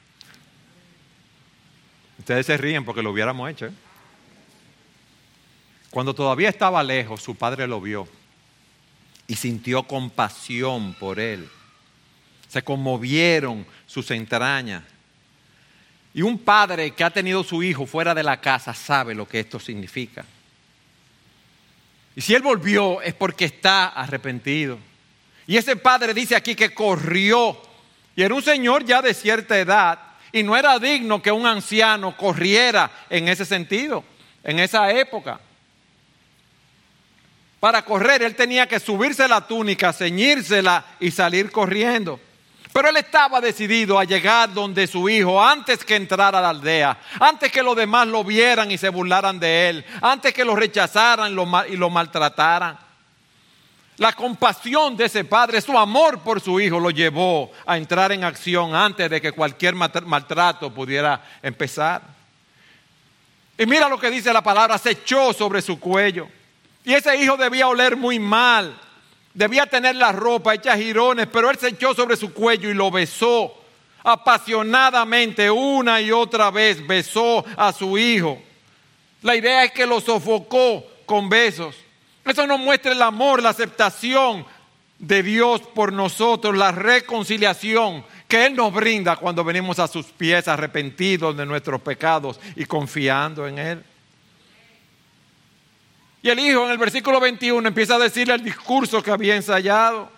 Ustedes 2.26 2.46
se 2.46 2.56
ríen 2.56 2.84
porque 2.84 3.04
lo 3.04 3.12
hubiéramos 3.12 3.48
hecho. 3.48 3.66
¿eh? 3.66 3.72
Cuando 5.90 6.12
todavía 6.12 6.48
estaba 6.48 6.82
lejos, 6.82 7.22
su 7.22 7.36
padre 7.36 7.68
lo 7.68 7.80
vio 7.80 8.08
y 9.28 9.36
sintió 9.36 9.84
compasión 9.84 10.94
por 10.94 11.20
él. 11.20 11.48
Se 12.48 12.64
conmovieron 12.64 13.64
sus 13.86 14.10
entrañas. 14.10 14.82
Y 16.14 16.22
un 16.22 16.36
padre 16.36 16.90
que 16.90 17.04
ha 17.04 17.10
tenido 17.10 17.44
su 17.44 17.62
hijo 17.62 17.86
fuera 17.86 18.12
de 18.12 18.24
la 18.24 18.40
casa 18.40 18.74
sabe 18.74 19.14
lo 19.14 19.28
que 19.28 19.38
esto 19.38 19.60
significa. 19.60 20.24
Y 22.16 22.22
si 22.22 22.34
él 22.34 22.42
volvió 22.42 23.00
es 23.02 23.14
porque 23.14 23.44
está 23.44 23.90
arrepentido. 23.90 24.80
Y 25.46 25.56
ese 25.56 25.76
padre 25.76 26.12
dice 26.12 26.34
aquí 26.34 26.56
que 26.56 26.74
corrió. 26.74 27.56
Y 28.16 28.22
era 28.22 28.34
un 28.34 28.42
señor 28.42 28.84
ya 28.84 29.00
de 29.00 29.14
cierta 29.14 29.56
edad. 29.56 30.05
Y 30.37 30.42
no 30.42 30.55
era 30.55 30.79
digno 30.79 31.22
que 31.22 31.33
un 31.33 31.46
anciano 31.46 32.14
corriera 32.14 32.90
en 33.09 33.27
ese 33.27 33.46
sentido, 33.46 34.05
en 34.44 34.59
esa 34.59 34.90
época. 34.90 35.40
para 37.59 37.83
correr, 37.83 38.22
él 38.22 38.37
tenía 38.37 38.68
que 38.68 38.79
subirse 38.79 39.27
la 39.27 39.40
túnica, 39.40 39.94
ceñírsela 39.94 40.85
y 41.01 41.11
salir 41.11 41.51
corriendo. 41.51 42.20
Pero 42.70 42.90
él 42.90 42.99
estaba 42.99 43.40
decidido 43.40 43.99
a 43.99 44.05
llegar 44.05 44.53
donde 44.53 44.87
su 44.87 45.09
hijo 45.09 45.42
antes 45.42 45.83
que 45.83 45.96
entrar 45.96 46.37
a 46.37 46.42
la 46.42 46.51
aldea, 46.51 46.99
antes 47.18 47.51
que 47.51 47.62
los 47.62 47.75
demás 47.75 48.07
lo 48.07 48.22
vieran 48.22 48.70
y 48.70 48.77
se 48.77 48.90
burlaran 48.90 49.40
de 49.40 49.70
él, 49.70 49.87
antes 50.03 50.35
que 50.35 50.44
lo 50.44 50.55
rechazaran 50.55 51.33
y 51.70 51.77
lo 51.77 51.88
maltrataran. 51.88 52.86
La 53.98 54.12
compasión 54.12 54.96
de 54.96 55.06
ese 55.06 55.24
padre, 55.24 55.61
su 55.61 55.76
amor 55.76 56.20
por 56.20 56.40
su 56.40 56.61
hijo 56.61 56.78
lo 56.78 56.90
llevó 56.90 57.50
a 57.64 57.78
entrar 57.78 58.12
en 58.12 58.24
acción 58.24 58.74
antes 58.74 59.09
de 59.09 59.20
que 59.20 59.32
cualquier 59.32 59.74
maltrato 59.74 60.72
pudiera 60.72 61.24
empezar. 61.42 62.02
Y 63.56 63.64
mira 63.64 63.88
lo 63.88 63.98
que 63.98 64.11
dice 64.11 64.32
la 64.32 64.42
palabra, 64.42 64.76
se 64.76 64.90
echó 64.90 65.32
sobre 65.32 65.62
su 65.62 65.80
cuello. 65.80 66.28
Y 66.85 66.92
ese 66.92 67.16
hijo 67.16 67.38
debía 67.38 67.68
oler 67.68 67.96
muy 67.96 68.18
mal, 68.18 68.78
debía 69.32 69.64
tener 69.64 69.96
la 69.96 70.12
ropa 70.12 70.54
hecha 70.54 70.76
jirones, 70.76 71.26
pero 71.32 71.50
él 71.50 71.56
se 71.56 71.68
echó 71.68 71.94
sobre 71.94 72.16
su 72.16 72.35
cuello 72.35 72.68
y 72.68 72.74
lo 72.74 72.90
besó 72.90 73.54
apasionadamente 74.04 75.50
una 75.50 76.00
y 76.00 76.12
otra 76.12 76.52
vez, 76.52 76.87
besó 76.87 77.44
a 77.56 77.72
su 77.72 77.98
hijo. 77.98 78.40
La 79.22 79.35
idea 79.35 79.64
es 79.64 79.72
que 79.72 79.85
lo 79.85 80.00
sofocó 80.00 80.85
con 81.04 81.28
besos. 81.28 81.74
Eso 82.26 82.46
nos 82.46 82.58
muestra 82.58 82.92
el 82.92 83.00
amor, 83.02 83.40
la 83.40 83.50
aceptación 83.50 84.44
de 84.98 85.22
Dios 85.22 85.60
por 85.60 85.92
nosotros, 85.92 86.56
la 86.56 86.72
reconciliación 86.72 88.04
que 88.26 88.46
Él 88.46 88.56
nos 88.56 88.72
brinda 88.72 89.16
cuando 89.16 89.44
venimos 89.44 89.78
a 89.78 89.86
sus 89.86 90.06
pies 90.06 90.48
arrepentidos 90.48 91.36
de 91.36 91.46
nuestros 91.46 91.80
pecados 91.80 92.40
y 92.56 92.64
confiando 92.64 93.46
en 93.46 93.58
Él. 93.58 93.84
Y 96.22 96.28
el 96.28 96.40
hijo 96.40 96.64
en 96.64 96.72
el 96.72 96.78
versículo 96.78 97.20
21 97.20 97.68
empieza 97.68 97.94
a 97.94 98.00
decirle 98.00 98.34
el 98.34 98.42
discurso 98.42 99.00
que 99.00 99.12
había 99.12 99.36
ensayado. 99.36 100.10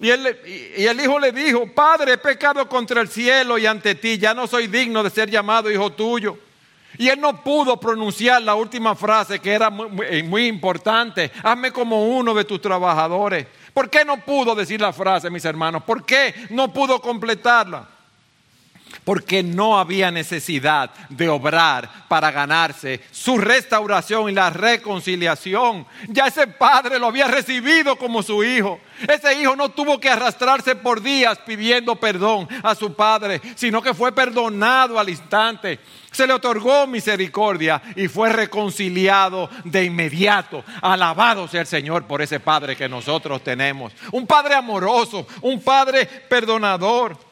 Y, 0.00 0.08
y, 0.08 0.86
el 0.86 1.00
hijo 1.00 1.20
le 1.20 1.30
dijo, 1.30 1.72
Padre, 1.72 2.14
he 2.14 2.18
pecado 2.18 2.68
contra 2.68 3.00
el 3.00 3.08
cielo 3.08 3.58
y 3.58 3.66
ante 3.66 3.94
ti, 3.94 4.18
ya 4.18 4.34
no 4.34 4.48
soy 4.48 4.66
digno 4.66 5.04
de 5.04 5.10
ser 5.10 5.30
llamado 5.30 5.70
hijo 5.70 5.92
tuyo. 5.92 6.38
Y 6.96 7.08
él 7.08 7.20
no 7.20 7.42
pudo 7.42 7.78
pronunciar 7.78 8.40
la 8.42 8.54
última 8.54 8.94
frase 8.94 9.38
que 9.40 9.52
era 9.52 9.68
muy, 9.68 10.46
importante. 10.46 11.30
Hazme 11.42 11.70
como 11.70 12.06
uno 12.06 12.32
de 12.32 12.44
tus 12.44 12.60
trabajadores. 12.60 13.46
¿Por 13.74 13.90
qué 13.90 14.04
no 14.04 14.18
pudo 14.24 14.54
decir 14.54 14.80
la 14.80 14.92
frase, 14.92 15.28
mis 15.28 15.44
hermanos? 15.44 15.82
¿Por 15.82 16.04
qué 16.04 16.34
no 16.50 16.72
pudo 16.72 17.00
completarla? 17.00 17.97
Porque 19.08 19.42
no 19.42 19.78
había 19.78 20.10
necesidad 20.10 20.90
de 21.08 21.30
obrar 21.30 21.88
para 22.08 22.30
ganarse 22.30 23.00
su 23.10 23.38
restauración 23.38 24.28
y 24.28 24.34
la 24.34 24.50
reconciliación. 24.50 25.86
Ya 26.08 26.26
ese 26.26 26.46
padre 26.46 26.98
lo 26.98 27.06
había 27.06 27.26
recibido 27.26 27.96
como 27.96 28.22
su 28.22 28.44
hijo. 28.44 28.78
Ese 29.08 29.40
hijo 29.40 29.56
no 29.56 29.70
tuvo 29.70 29.98
que 29.98 30.10
arrastrarse 30.10 30.76
por 30.76 31.00
días 31.00 31.38
pidiendo 31.46 31.96
perdón 31.96 32.48
a 32.62 32.74
su 32.74 32.92
padre, 32.92 33.40
sino 33.54 33.80
que 33.80 33.94
fue 33.94 34.12
perdonado 34.12 34.98
al 34.98 35.08
instante. 35.08 35.80
Se 36.12 36.26
le 36.26 36.34
otorgó 36.34 36.86
misericordia 36.86 37.80
y 37.96 38.08
fue 38.08 38.30
reconciliado 38.30 39.48
de 39.64 39.86
inmediato. 39.86 40.62
Alabado 40.82 41.48
sea 41.48 41.62
el 41.62 41.66
Señor 41.66 42.04
por 42.04 42.20
ese 42.20 42.40
Padre 42.40 42.76
que 42.76 42.90
nosotros 42.90 43.42
tenemos. 43.42 43.90
Un 44.12 44.26
Padre 44.26 44.54
amoroso, 44.54 45.26
un 45.40 45.62
Padre 45.62 46.04
perdonador. 46.04 47.27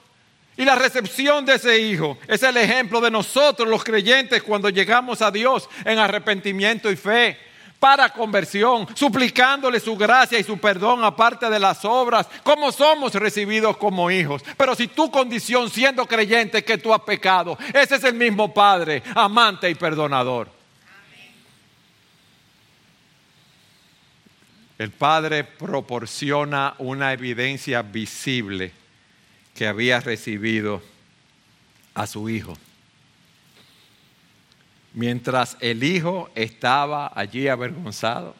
Y 0.57 0.65
la 0.65 0.75
recepción 0.75 1.45
de 1.45 1.57
ese 1.57 1.79
hijo 1.79 2.17
es 2.27 2.43
el 2.43 2.57
ejemplo 2.57 3.01
de 3.01 3.11
nosotros 3.11 3.69
los 3.69 3.85
creyentes 3.85 4.43
cuando 4.43 4.71
llegamos 4.71 5.21
a 5.21 5.31
Dios 5.31 5.69
en 5.85 5.99
arrepentimiento 5.99 6.91
y 6.91 6.97
fe 6.97 7.39
para 7.79 8.09
conversión, 8.09 8.87
suplicándole 8.95 9.79
su 9.81 9.97
gracia 9.97 10.39
y 10.39 10.45
su 10.45 10.57
perdón 10.59 11.05
aparte 11.05 11.51
de 11.51 11.59
las 11.59 11.85
obras, 11.85 12.27
como 12.43 12.73
somos 12.73 13.15
recibidos 13.15 13.77
como 13.77 14.11
hijos. 14.11 14.43
Pero 14.57 14.75
si 14.75 14.89
tu 14.89 15.11
condición 15.11 15.69
siendo 15.69 16.07
creyente 16.07 16.65
que 16.65 16.79
tú 16.79 16.95
has 16.95 17.03
pecado, 17.03 17.59
ese 17.75 17.97
es 17.97 18.05
el 18.05 18.15
mismo 18.15 18.53
Padre, 18.53 19.03
amante 19.15 19.69
y 19.69 19.75
perdonador. 19.75 20.51
El 24.79 24.91
Padre 24.91 25.45
proporciona 25.45 26.75
una 26.79 27.13
evidencia 27.13 27.83
visible 27.83 28.73
que 29.57 29.67
había 29.67 30.01
recibido 30.01 30.83
a 31.95 32.07
su 32.07 32.29
hijo. 32.29 32.57
Mientras 34.93 35.57
el 35.61 35.83
hijo 35.83 36.31
estaba 36.35 37.11
allí 37.15 37.49
avergonzado, 37.49 38.35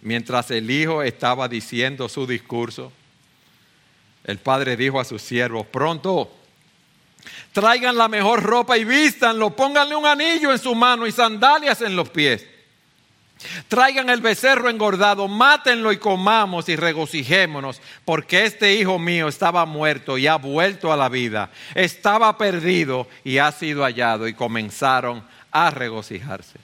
mientras 0.00 0.50
el 0.50 0.70
hijo 0.70 1.02
estaba 1.02 1.48
diciendo 1.48 2.08
su 2.08 2.26
discurso, 2.26 2.92
el 4.24 4.38
padre 4.38 4.76
dijo 4.76 5.00
a 5.00 5.04
sus 5.04 5.22
siervos, 5.22 5.66
pronto, 5.66 6.30
traigan 7.52 7.96
la 7.96 8.08
mejor 8.08 8.42
ropa 8.42 8.78
y 8.78 8.84
vístanlo, 8.84 9.54
pónganle 9.54 9.96
un 9.96 10.06
anillo 10.06 10.52
en 10.52 10.58
su 10.58 10.74
mano 10.74 11.06
y 11.06 11.12
sandalias 11.12 11.80
en 11.82 11.96
los 11.96 12.08
pies 12.08 12.46
Traigan 13.68 14.10
el 14.10 14.20
becerro 14.20 14.68
engordado, 14.68 15.28
mátenlo 15.28 15.92
y 15.92 15.98
comamos 15.98 16.68
y 16.68 16.76
regocijémonos, 16.76 17.80
porque 18.04 18.44
este 18.44 18.74
hijo 18.74 18.98
mío 18.98 19.28
estaba 19.28 19.64
muerto 19.64 20.18
y 20.18 20.26
ha 20.26 20.36
vuelto 20.36 20.92
a 20.92 20.96
la 20.96 21.08
vida, 21.08 21.50
estaba 21.74 22.36
perdido 22.36 23.06
y 23.24 23.38
ha 23.38 23.52
sido 23.52 23.84
hallado 23.84 24.26
y 24.26 24.34
comenzaron 24.34 25.22
a 25.52 25.70
regocijarse. 25.70 26.58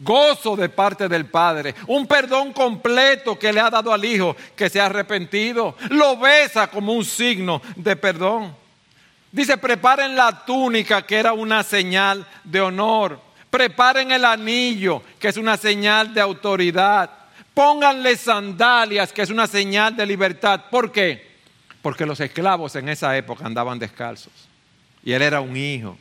Gozo 0.00 0.54
de 0.54 0.68
parte 0.68 1.08
del 1.08 1.26
Padre, 1.26 1.74
un 1.88 2.06
perdón 2.06 2.52
completo 2.52 3.36
que 3.36 3.52
le 3.52 3.58
ha 3.58 3.68
dado 3.68 3.92
al 3.92 4.04
Hijo 4.04 4.36
que 4.54 4.70
se 4.70 4.80
ha 4.80 4.86
arrepentido, 4.86 5.76
lo 5.90 6.16
besa 6.16 6.68
como 6.68 6.92
un 6.92 7.04
signo 7.04 7.60
de 7.74 7.96
perdón. 7.96 8.54
Dice, 9.32 9.58
preparen 9.58 10.14
la 10.14 10.44
túnica 10.44 11.02
que 11.02 11.16
era 11.16 11.32
una 11.32 11.64
señal 11.64 12.24
de 12.44 12.60
honor 12.60 13.27
Preparen 13.50 14.12
el 14.12 14.24
anillo, 14.24 15.02
que 15.18 15.28
es 15.28 15.36
una 15.36 15.56
señal 15.56 16.12
de 16.12 16.20
autoridad. 16.20 17.10
Pónganle 17.54 18.16
sandalias, 18.16 19.12
que 19.12 19.22
es 19.22 19.30
una 19.30 19.46
señal 19.46 19.96
de 19.96 20.06
libertad. 20.06 20.64
¿Por 20.70 20.92
qué? 20.92 21.26
Porque 21.82 22.06
los 22.06 22.20
esclavos 22.20 22.76
en 22.76 22.88
esa 22.88 23.16
época 23.16 23.46
andaban 23.46 23.78
descalzos. 23.78 24.32
Y 25.02 25.12
él 25.12 25.22
era 25.22 25.40
un 25.40 25.56
hijo. 25.56 25.96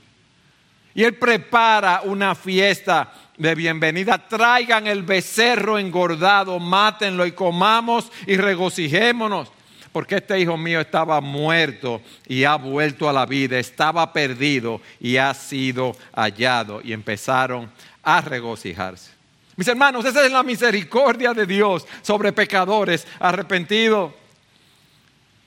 Y 0.94 1.04
él 1.04 1.16
prepara 1.16 2.02
una 2.04 2.36
fiesta 2.36 3.14
de 3.38 3.56
bienvenida. 3.56 4.18
Traigan 4.28 4.88
el 4.88 5.04
becerro 5.04 5.78
engordado, 5.78 6.60
mátenlo 6.60 7.26
y 7.26 7.32
comamos 7.32 8.12
y 8.26 8.36
regocijémonos 8.36 9.52
porque 9.98 10.18
este 10.18 10.40
hijo 10.40 10.56
mío 10.58 10.80
estaba 10.80 11.20
muerto 11.22 12.04
y 12.28 12.44
ha 12.44 12.54
vuelto 12.54 13.10
a 13.10 13.14
la 13.14 13.26
vida, 13.26 13.58
estaba 13.58 14.14
perdido 14.14 14.80
y 15.00 15.18
ha 15.18 15.34
sido 15.34 15.96
hallado. 16.14 16.82
Y 16.84 16.94
empezaron 16.94 17.72
a 18.04 18.22
regocijarse. 18.22 19.10
Mis 19.56 19.68
hermanos, 19.68 20.06
esa 20.06 20.24
es 20.24 20.32
la 20.32 20.44
misericordia 20.44 21.34
de 21.34 21.48
Dios 21.48 21.88
sobre 22.04 22.32
pecadores 22.32 23.08
arrepentidos. 23.20 24.12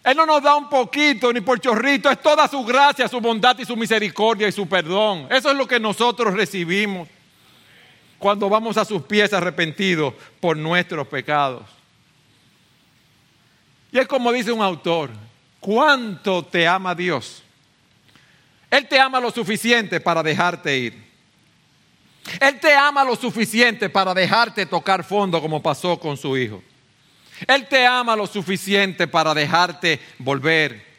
Él 0.03 0.17
no 0.17 0.27
nos 0.27 0.43
da 0.43 0.57
un 0.57 0.69
poquito 0.69 1.33
ni 1.33 1.43
por 1.43 1.61
chorrito, 1.61 2.11
es 2.11 2.21
toda 2.21 2.49
su 2.49 2.65
gracia, 2.65 3.07
su 3.07 3.21
bondad 3.21 3.57
y 3.57 3.65
su 3.65 3.77
misericordia 3.77 4.49
y 4.49 4.53
su 4.53 4.69
perdón. 4.69 5.29
Eso 5.31 5.53
es 5.53 5.57
lo 5.57 5.69
que 5.69 5.79
nosotros 5.79 6.35
recibimos 6.35 7.07
cuando 8.19 8.49
vamos 8.49 8.77
a 8.79 8.85
sus 8.85 9.03
pies 9.03 9.33
arrepentidos 9.33 10.13
por 10.41 10.57
nuestros 10.57 11.07
pecados. 11.07 11.80
Y 13.93 13.99
es 13.99 14.07
como 14.07 14.33
dice 14.33 14.53
un 14.53 14.63
autor, 14.63 15.11
¿cuánto 15.59 16.45
te 16.45 16.67
ama 16.67 16.95
Dios? 16.95 17.43
Él 18.71 18.87
te 18.87 19.01
ama 19.01 19.19
lo 19.21 19.31
suficiente 19.31 20.01
para 20.01 20.23
dejarte 20.23 20.77
ir. 20.77 21.11
Él 22.39 22.61
te 22.61 22.75
ama 22.75 23.03
lo 23.03 23.17
suficiente 23.17 23.89
para 23.89 24.15
dejarte 24.15 24.67
tocar 24.67 25.03
fondo 25.03 25.41
como 25.41 25.63
pasó 25.63 25.99
con 25.99 26.17
su 26.17 26.37
hijo. 26.37 26.63
Él 27.47 27.67
te 27.67 27.87
ama 27.87 28.15
lo 28.15 28.27
suficiente 28.27 29.09
para 29.09 29.35
dejarte 29.35 29.99
volver. 30.19 30.91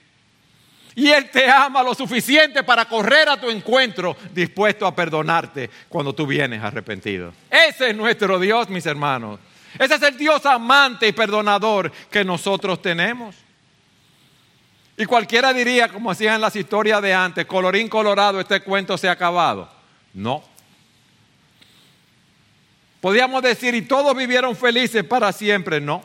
Y 0.95 1.10
Él 1.10 1.30
te 1.30 1.49
ama 1.49 1.84
lo 1.84 1.95
suficiente 1.95 2.63
para 2.63 2.86
correr 2.86 3.30
a 3.30 3.39
tu 3.39 3.49
encuentro 3.49 4.17
dispuesto 4.34 4.86
a 4.86 4.93
perdonarte 4.93 5.69
cuando 5.88 6.13
tú 6.13 6.27
vienes 6.27 6.62
arrepentido. 6.62 7.32
Ese 7.49 7.91
es 7.91 7.95
nuestro 7.95 8.38
Dios, 8.39 8.67
mis 8.69 8.86
hermanos. 8.86 9.39
Ese 9.79 9.95
es 9.95 10.01
el 10.01 10.17
Dios 10.17 10.45
amante 10.45 11.07
y 11.07 11.12
perdonador 11.12 11.91
que 12.10 12.23
nosotros 12.23 12.81
tenemos. 12.81 13.36
Y 14.97 15.05
cualquiera 15.05 15.53
diría, 15.53 15.88
como 15.88 16.12
hacían 16.12 16.41
las 16.41 16.55
historias 16.55 17.01
de 17.01 17.13
antes, 17.13 17.45
colorín 17.45 17.89
colorado, 17.89 18.39
este 18.39 18.62
cuento 18.62 18.97
se 18.97 19.10
ha 19.10 19.13
acabado. 19.13 19.69
No. 20.13 20.43
Podríamos 22.99 23.41
decir, 23.41 23.73
y 23.73 23.81
todos 23.81 24.15
vivieron 24.15 24.55
felices 24.55 25.03
para 25.03 25.31
siempre. 25.31 25.81
No. 25.81 26.03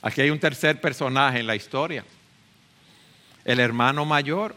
Aquí 0.00 0.20
hay 0.22 0.30
un 0.30 0.38
tercer 0.38 0.80
personaje 0.80 1.40
en 1.40 1.46
la 1.46 1.56
historia. 1.56 2.04
El 3.44 3.60
hermano 3.60 4.04
mayor, 4.04 4.54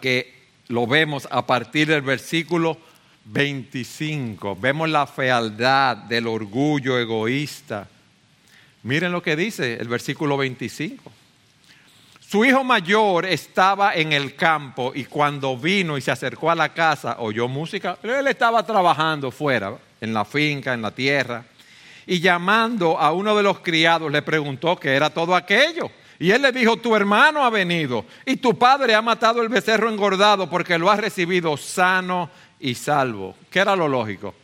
que 0.00 0.42
lo 0.68 0.86
vemos 0.86 1.28
a 1.30 1.46
partir 1.46 1.88
del 1.88 2.02
versículo 2.02 2.78
25. 3.24 4.56
Vemos 4.56 4.88
la 4.88 5.06
fealdad 5.06 5.96
del 5.96 6.26
orgullo 6.26 6.98
egoísta. 6.98 7.88
Miren 8.82 9.12
lo 9.12 9.22
que 9.22 9.36
dice 9.36 9.74
el 9.74 9.88
versículo 9.88 10.36
25. 10.36 11.12
Su 12.20 12.44
hijo 12.44 12.64
mayor 12.64 13.26
estaba 13.26 13.94
en 13.94 14.12
el 14.12 14.34
campo 14.34 14.92
y 14.94 15.04
cuando 15.04 15.56
vino 15.56 15.98
y 15.98 16.00
se 16.00 16.10
acercó 16.10 16.50
a 16.50 16.54
la 16.54 16.70
casa 16.70 17.16
oyó 17.18 17.46
música. 17.46 17.98
Él 18.02 18.26
estaba 18.26 18.64
trabajando 18.64 19.30
fuera, 19.30 19.76
en 20.00 20.14
la 20.14 20.24
finca, 20.24 20.72
en 20.72 20.82
la 20.82 20.90
tierra. 20.90 21.44
Y 22.06 22.20
llamando 22.20 22.98
a 22.98 23.12
uno 23.12 23.36
de 23.36 23.42
los 23.42 23.60
criados 23.60 24.10
le 24.10 24.22
preguntó 24.22 24.76
qué 24.76 24.94
era 24.94 25.10
todo 25.10 25.36
aquello. 25.36 25.90
Y 26.18 26.30
él 26.30 26.40
le 26.40 26.52
dijo, 26.52 26.76
tu 26.76 26.96
hermano 26.96 27.44
ha 27.44 27.50
venido 27.50 28.04
y 28.24 28.36
tu 28.36 28.56
padre 28.56 28.94
ha 28.94 29.02
matado 29.02 29.42
el 29.42 29.48
becerro 29.48 29.90
engordado 29.90 30.48
porque 30.48 30.78
lo 30.78 30.90
ha 30.90 30.96
recibido 30.96 31.56
sano 31.56 32.30
y 32.62 32.76
salvo. 32.76 33.34
¿Qué 33.50 33.58
era 33.58 33.76
lo 33.76 33.88
lógico? 33.88 34.34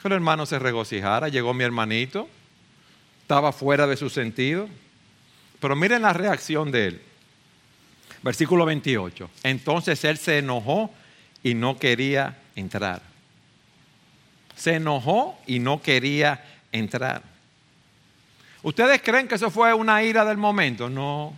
Que 0.00 0.08
el 0.08 0.14
hermano 0.14 0.46
se 0.46 0.58
regocijara. 0.58 1.28
Llegó 1.28 1.52
mi 1.52 1.64
hermanito, 1.64 2.28
estaba 3.20 3.52
fuera 3.52 3.86
de 3.86 3.96
su 3.96 4.08
sentido. 4.08 4.68
Pero 5.60 5.76
miren 5.76 6.02
la 6.02 6.14
reacción 6.14 6.72
de 6.72 6.86
él. 6.86 7.02
Versículo 8.22 8.64
28. 8.64 9.30
Entonces 9.42 10.02
él 10.04 10.16
se 10.16 10.38
enojó 10.38 10.90
y 11.42 11.54
no 11.54 11.78
quería 11.78 12.38
entrar. 12.56 13.02
Se 14.56 14.76
enojó 14.76 15.38
y 15.46 15.58
no 15.58 15.82
quería 15.82 16.42
entrar. 16.72 17.22
¿Ustedes 18.62 19.02
creen 19.02 19.28
que 19.28 19.34
eso 19.34 19.50
fue 19.50 19.74
una 19.74 20.02
ira 20.02 20.24
del 20.24 20.38
momento? 20.38 20.88
No. 20.88 21.36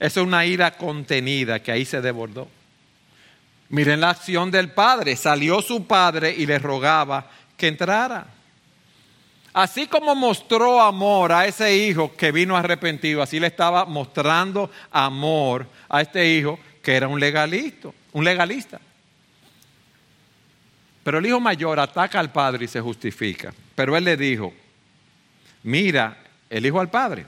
Eso 0.00 0.20
es 0.20 0.26
una 0.26 0.44
ira 0.44 0.72
contenida 0.72 1.62
que 1.62 1.70
ahí 1.70 1.84
se 1.84 2.00
desbordó. 2.00 2.48
Miren 3.70 4.00
la 4.00 4.10
acción 4.10 4.50
del 4.50 4.72
padre. 4.72 5.16
Salió 5.16 5.62
su 5.62 5.86
padre 5.86 6.34
y 6.36 6.44
le 6.44 6.58
rogaba 6.58 7.30
que 7.56 7.68
entrara. 7.68 8.26
Así 9.52 9.86
como 9.86 10.14
mostró 10.14 10.80
amor 10.80 11.32
a 11.32 11.46
ese 11.46 11.76
hijo 11.76 12.14
que 12.16 12.30
vino 12.30 12.56
arrepentido, 12.56 13.22
así 13.22 13.40
le 13.40 13.48
estaba 13.48 13.84
mostrando 13.84 14.70
amor 14.92 15.66
a 15.88 16.00
este 16.02 16.36
hijo 16.36 16.58
que 16.82 16.94
era 16.94 17.08
un 17.08 17.18
legalista, 17.18 17.88
un 18.12 18.24
legalista. 18.24 18.80
Pero 21.02 21.18
el 21.18 21.26
hijo 21.26 21.40
mayor 21.40 21.80
ataca 21.80 22.20
al 22.20 22.30
padre 22.30 22.66
y 22.66 22.68
se 22.68 22.80
justifica. 22.80 23.52
Pero 23.74 23.96
él 23.96 24.04
le 24.04 24.16
dijo, 24.16 24.52
mira, 25.64 26.16
el 26.48 26.66
hijo 26.66 26.80
al 26.80 26.90
padre, 26.90 27.26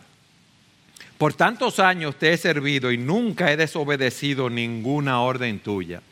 por 1.18 1.35
tantos 1.35 1.81
años 1.81 2.16
te 2.16 2.33
he 2.33 2.37
servido 2.37 2.92
y 2.92 2.98
nunca 2.98 3.50
he 3.50 3.57
desobedecido 3.57 4.48
ninguna 4.48 5.20
orden 5.22 5.61
tuya 5.61 6.02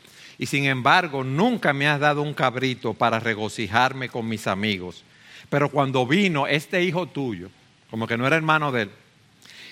y 0.41 0.47
sin 0.47 0.65
embargo 0.65 1.23
nunca 1.23 1.71
me 1.71 1.87
has 1.87 1.99
dado 1.99 2.23
un 2.23 2.33
cabrito 2.33 2.95
para 2.95 3.19
regocijarme 3.19 4.09
con 4.09 4.27
mis 4.27 4.47
amigos. 4.47 5.03
Pero 5.51 5.69
cuando 5.69 6.07
vino 6.07 6.47
este 6.47 6.83
hijo 6.83 7.05
tuyo, 7.05 7.51
como 7.91 8.07
que 8.07 8.17
no 8.17 8.25
era 8.25 8.37
hermano 8.37 8.71
de 8.71 8.81
él, 8.81 8.91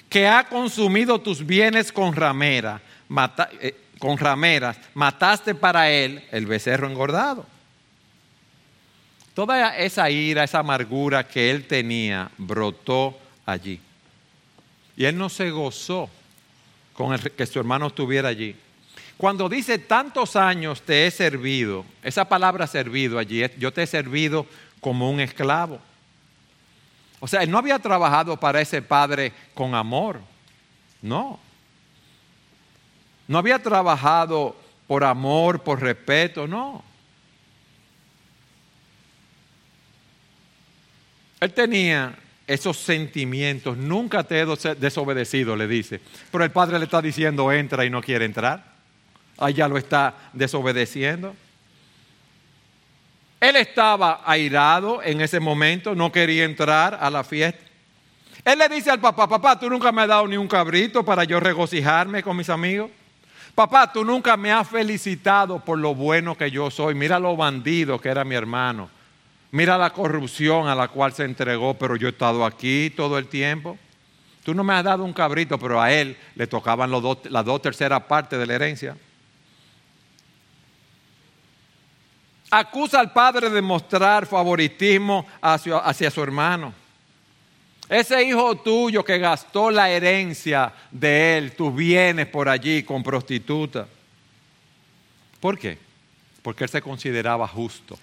que 0.07 0.27
ha 0.27 0.47
consumido 0.47 1.19
tus 1.21 1.43
bienes 1.43 1.91
con 1.91 2.15
ramera, 2.15 2.83
eh, 3.59 3.75
con 3.97 4.15
rameras, 4.19 4.77
mataste 4.93 5.55
para 5.55 5.89
él 5.89 6.23
el 6.29 6.45
becerro 6.45 6.87
engordado. 6.87 7.47
Toda 9.33 9.75
esa 9.75 10.07
ira, 10.11 10.43
esa 10.43 10.59
amargura 10.59 11.27
que 11.27 11.49
él 11.49 11.65
tenía 11.65 12.29
brotó 12.37 13.17
allí. 13.43 13.81
Y 14.95 15.05
él 15.05 15.17
no 15.17 15.29
se 15.29 15.49
gozó 15.49 16.11
con 16.93 17.11
el, 17.13 17.31
que 17.31 17.47
su 17.47 17.57
hermano 17.57 17.87
estuviera 17.87 18.29
allí. 18.29 18.55
Cuando 19.19 19.49
dice 19.49 19.79
tantos 19.79 20.37
años 20.37 20.81
te 20.81 21.05
he 21.05 21.11
servido, 21.11 21.83
esa 22.01 22.23
palabra 22.23 22.65
servido 22.67 23.19
allí, 23.19 23.43
yo 23.57 23.73
te 23.73 23.83
he 23.83 23.85
servido 23.85 24.45
como 24.79 25.11
un 25.11 25.19
esclavo. 25.19 25.81
O 27.19 27.27
sea, 27.27 27.43
él 27.43 27.51
no 27.51 27.57
había 27.57 27.79
trabajado 27.79 28.37
para 28.37 28.61
ese 28.61 28.81
padre 28.81 29.33
con 29.53 29.75
amor, 29.75 30.21
no. 31.01 31.37
No 33.27 33.37
había 33.37 33.61
trabajado 33.61 34.55
por 34.87 35.03
amor, 35.03 35.63
por 35.63 35.81
respeto, 35.81 36.47
no. 36.47 36.81
Él 41.41 41.51
tenía 41.51 42.17
esos 42.47 42.77
sentimientos, 42.77 43.75
nunca 43.75 44.23
te 44.23 44.39
he 44.39 44.75
desobedecido, 44.75 45.57
le 45.57 45.67
dice. 45.67 45.99
Pero 46.31 46.45
el 46.45 46.51
padre 46.51 46.79
le 46.79 46.85
está 46.85 47.01
diciendo, 47.01 47.51
entra 47.51 47.83
y 47.83 47.89
no 47.89 48.01
quiere 48.01 48.23
entrar 48.23 48.78
allá 49.39 49.67
lo 49.67 49.77
está 49.77 50.15
desobedeciendo. 50.33 51.35
Él 53.39 53.55
estaba 53.55 54.21
airado 54.25 55.01
en 55.01 55.21
ese 55.21 55.39
momento, 55.39 55.95
no 55.95 56.11
quería 56.11 56.43
entrar 56.43 56.97
a 56.99 57.09
la 57.09 57.23
fiesta. 57.23 57.61
Él 58.43 58.59
le 58.59 58.69
dice 58.69 58.89
al 58.89 58.99
papá, 58.99 59.27
papá, 59.27 59.59
tú 59.59 59.69
nunca 59.69 59.91
me 59.91 60.01
has 60.01 60.07
dado 60.07 60.27
ni 60.27 60.37
un 60.37 60.47
cabrito 60.47 61.03
para 61.03 61.23
yo 61.23 61.39
regocijarme 61.39 62.21
con 62.21 62.35
mis 62.35 62.49
amigos. 62.49 62.91
Papá, 63.55 63.91
tú 63.91 64.05
nunca 64.05 64.37
me 64.37 64.51
has 64.51 64.67
felicitado 64.67 65.59
por 65.59 65.77
lo 65.77 65.95
bueno 65.95 66.37
que 66.37 66.51
yo 66.51 66.69
soy. 66.69 66.95
Mira 66.95 67.19
lo 67.19 67.35
bandido 67.35 67.99
que 67.99 68.09
era 68.09 68.23
mi 68.23 68.35
hermano. 68.35 68.89
Mira 69.51 69.77
la 69.77 69.89
corrupción 69.89 70.67
a 70.67 70.75
la 70.75 70.87
cual 70.87 71.13
se 71.13 71.25
entregó, 71.25 71.73
pero 71.73 71.95
yo 71.95 72.07
he 72.07 72.11
estado 72.11 72.45
aquí 72.45 72.91
todo 72.95 73.17
el 73.17 73.27
tiempo. 73.27 73.77
Tú 74.43 74.53
no 74.53 74.63
me 74.63 74.73
has 74.73 74.83
dado 74.83 75.03
un 75.03 75.13
cabrito, 75.13 75.57
pero 75.57 75.81
a 75.81 75.91
él 75.91 76.15
le 76.35 76.47
tocaban 76.47 76.91
las 76.91 77.45
dos 77.45 77.61
terceras 77.61 78.03
partes 78.03 78.39
de 78.39 78.45
la 78.45 78.53
herencia. 78.53 78.95
Acusa 82.49 82.99
al 82.99 83.11
padre 83.11 83.49
de 83.49 83.61
mostrar 83.61 84.25
favoritismo 84.25 85.25
hacia, 85.41 86.11
su 86.11 86.23
hermano. 86.23 86.73
Ese 87.87 88.23
hijo 88.23 88.55
tuyo 88.55 89.03
que 89.03 89.17
gastó 89.17 89.71
la 89.71 89.89
herencia 89.89 90.71
de 90.91 91.37
él, 91.37 91.51
tus 91.53 91.73
bienes 91.73 92.27
por 92.27 92.47
allí 92.47 92.83
con 92.83 93.01
prostituta. 93.01 93.87
¿Por 95.39 95.57
qué? 95.57 95.77
Porque 96.41 96.65
él 96.65 96.69
se 96.69 96.81
consideraba 96.81 97.47
justo, 97.47 97.97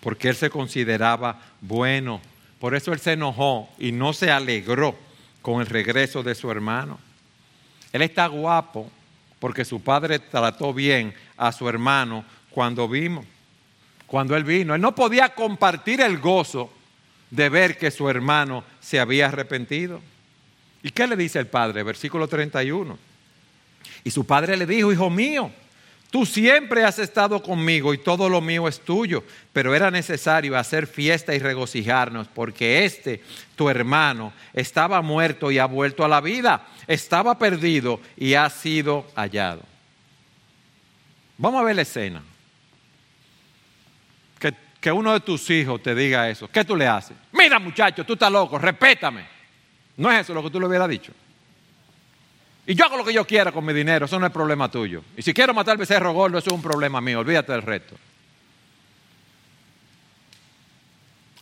porque 0.00 0.28
él 0.28 0.36
se 0.36 0.50
consideraba 0.50 1.38
bueno. 1.60 2.20
Por 2.58 2.74
eso 2.74 2.92
él 2.92 2.98
se 2.98 3.12
enojó 3.12 3.68
y 3.78 3.92
no 3.92 4.12
se 4.12 4.30
alegró 4.30 4.96
con 5.42 5.60
el 5.60 5.66
regreso 5.66 6.22
de 6.22 6.34
su 6.34 6.50
hermano. 6.50 6.98
Él 7.92 8.02
está 8.02 8.26
guapo 8.26 8.90
porque 9.38 9.64
su 9.64 9.80
padre 9.80 10.18
trató 10.18 10.74
bien 10.74 11.14
a 11.36 11.52
su 11.52 11.68
hermano 11.68 12.24
cuando 12.50 12.88
vimos 12.88 13.24
cuando 14.10 14.36
él 14.36 14.42
vino. 14.42 14.74
Él 14.74 14.80
no 14.80 14.92
podía 14.92 15.28
compartir 15.28 16.00
el 16.00 16.18
gozo 16.18 16.68
de 17.30 17.48
ver 17.48 17.78
que 17.78 17.92
su 17.92 18.10
hermano 18.10 18.64
se 18.80 18.98
había 18.98 19.28
arrepentido. 19.28 20.00
¿Y 20.82 20.90
qué 20.90 21.06
le 21.06 21.14
dice 21.14 21.38
el 21.38 21.46
padre? 21.46 21.84
Versículo 21.84 22.26
31. 22.26 22.98
Y 24.02 24.10
su 24.10 24.26
padre 24.26 24.56
le 24.56 24.66
dijo, 24.66 24.90
hijo 24.90 25.10
mío, 25.10 25.52
tú 26.10 26.26
siempre 26.26 26.84
has 26.84 26.98
estado 26.98 27.40
conmigo 27.40 27.94
y 27.94 27.98
todo 27.98 28.28
lo 28.28 28.40
mío 28.40 28.66
es 28.66 28.80
tuyo, 28.80 29.22
pero 29.52 29.76
era 29.76 29.92
necesario 29.92 30.58
hacer 30.58 30.88
fiesta 30.88 31.32
y 31.32 31.38
regocijarnos 31.38 32.26
porque 32.26 32.84
este, 32.84 33.22
tu 33.54 33.70
hermano, 33.70 34.32
estaba 34.52 35.02
muerto 35.02 35.52
y 35.52 35.58
ha 35.58 35.66
vuelto 35.66 36.04
a 36.04 36.08
la 36.08 36.20
vida, 36.20 36.66
estaba 36.88 37.38
perdido 37.38 38.00
y 38.16 38.34
ha 38.34 38.50
sido 38.50 39.06
hallado. 39.14 39.62
Vamos 41.38 41.60
a 41.60 41.64
ver 41.64 41.76
la 41.76 41.82
escena 41.82 42.22
que 44.80 44.90
uno 44.90 45.12
de 45.12 45.20
tus 45.20 45.48
hijos 45.50 45.82
te 45.82 45.94
diga 45.94 46.28
eso, 46.30 46.48
¿qué 46.48 46.64
tú 46.64 46.74
le 46.74 46.86
haces? 46.86 47.16
Mira 47.32 47.58
muchacho, 47.58 48.04
tú 48.04 48.14
estás 48.14 48.32
loco, 48.32 48.58
respétame. 48.58 49.26
No 49.98 50.10
es 50.10 50.20
eso 50.20 50.32
lo 50.32 50.42
que 50.42 50.50
tú 50.50 50.58
le 50.58 50.66
hubieras 50.66 50.88
dicho. 50.88 51.12
Y 52.66 52.74
yo 52.74 52.86
hago 52.86 52.96
lo 52.96 53.04
que 53.04 53.12
yo 53.12 53.26
quiera 53.26 53.52
con 53.52 53.64
mi 53.64 53.74
dinero, 53.74 54.06
eso 54.06 54.18
no 54.18 54.26
es 54.26 54.32
problema 54.32 54.70
tuyo. 54.70 55.02
Y 55.16 55.22
si 55.22 55.34
quiero 55.34 55.52
matar 55.52 55.72
al 55.72 55.78
becerro 55.78 56.12
gordo, 56.12 56.38
eso 56.38 56.48
es 56.48 56.54
un 56.54 56.62
problema 56.62 57.00
mío, 57.00 57.20
olvídate 57.20 57.52
del 57.52 57.62
resto. 57.62 57.94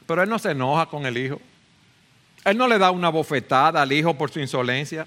Pero 0.06 0.22
él 0.22 0.28
no 0.28 0.38
se 0.38 0.50
enoja 0.50 0.86
con 0.86 1.06
el 1.06 1.16
hijo. 1.16 1.40
Él 2.44 2.56
no 2.56 2.66
le 2.66 2.78
da 2.78 2.90
una 2.90 3.10
bofetada 3.10 3.82
al 3.82 3.92
hijo 3.92 4.14
por 4.14 4.30
su 4.30 4.40
insolencia, 4.40 5.06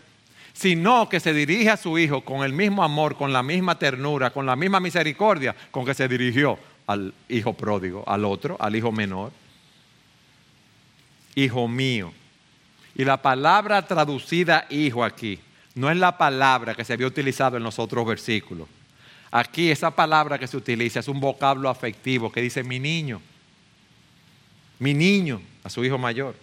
sino 0.54 1.10
que 1.10 1.20
se 1.20 1.34
dirige 1.34 1.72
a 1.72 1.78
su 1.78 1.98
hijo 1.98 2.22
con 2.22 2.44
el 2.44 2.54
mismo 2.54 2.84
amor, 2.84 3.18
con 3.18 3.34
la 3.34 3.42
misma 3.42 3.80
ternura, 3.80 4.30
con 4.32 4.46
la 4.46 4.56
misma 4.56 4.80
misericordia 4.80 5.56
con 5.72 5.86
que 5.86 5.94
se 5.94 6.08
dirigió 6.08 6.58
al 6.92 7.14
hijo 7.30 7.54
pródigo, 7.54 8.04
al 8.08 8.26
otro, 8.26 8.58
al 8.60 8.76
hijo 8.76 8.92
menor. 8.92 9.32
Hijo 11.36 11.68
mío. 11.68 12.14
Y 12.96 13.06
la 13.06 13.22
palabra 13.22 13.88
traducida 13.88 14.66
hijo 14.70 15.04
aquí 15.04 15.40
no 15.76 15.90
es 15.90 15.98
la 15.98 16.18
palabra 16.18 16.76
que 16.76 16.84
se 16.84 16.94
había 16.94 17.08
utilizado 17.08 17.58
en 17.58 17.64
los 17.64 17.80
otros 17.80 18.06
versículos. 18.06 18.68
Aquí 19.32 19.72
esa 19.72 19.92
palabra 19.92 20.38
que 20.38 20.48
se 20.48 20.58
utiliza 20.58 21.00
es 21.00 21.08
un 21.08 21.22
vocablo 21.22 21.70
afectivo 21.70 22.32
que 22.32 22.42
dice 22.42 22.64
mi 22.64 22.80
niño. 22.80 23.22
Mi 24.80 24.94
niño, 24.94 25.42
a 25.64 25.70
su 25.70 25.86
hijo 25.86 25.98
mayor. 25.98 26.36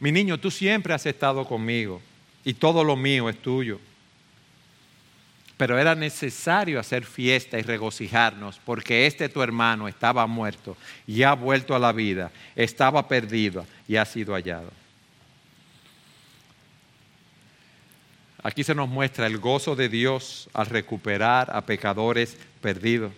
Mi 0.00 0.10
niño, 0.10 0.38
tú 0.38 0.50
siempre 0.50 0.92
has 0.92 1.06
estado 1.06 1.46
conmigo 1.46 2.00
y 2.44 2.54
todo 2.54 2.82
lo 2.82 2.96
mío 2.96 3.28
es 3.28 3.40
tuyo. 3.40 3.78
Pero 5.56 5.78
era 5.78 5.94
necesario 5.94 6.78
hacer 6.78 7.04
fiesta 7.04 7.58
y 7.58 7.62
regocijarnos 7.62 8.60
porque 8.64 9.06
este 9.06 9.28
tu 9.28 9.42
hermano 9.42 9.88
estaba 9.88 10.26
muerto 10.26 10.76
y 11.06 11.22
ha 11.22 11.32
vuelto 11.32 11.74
a 11.74 11.78
la 11.78 11.92
vida, 11.92 12.30
estaba 12.54 13.08
perdido 13.08 13.66
y 13.88 13.96
ha 13.96 14.04
sido 14.04 14.34
hallado. 14.34 14.70
Aquí 18.42 18.62
se 18.62 18.74
nos 18.74 18.88
muestra 18.88 19.26
el 19.26 19.38
gozo 19.38 19.74
de 19.74 19.88
Dios 19.88 20.48
al 20.52 20.66
recuperar 20.66 21.50
a 21.52 21.62
pecadores 21.62 22.36
perdidos. 22.60 23.12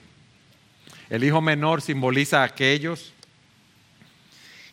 El 1.10 1.24
hijo 1.24 1.40
menor 1.40 1.82
simboliza 1.82 2.40
a 2.40 2.44
aquellos 2.44 3.12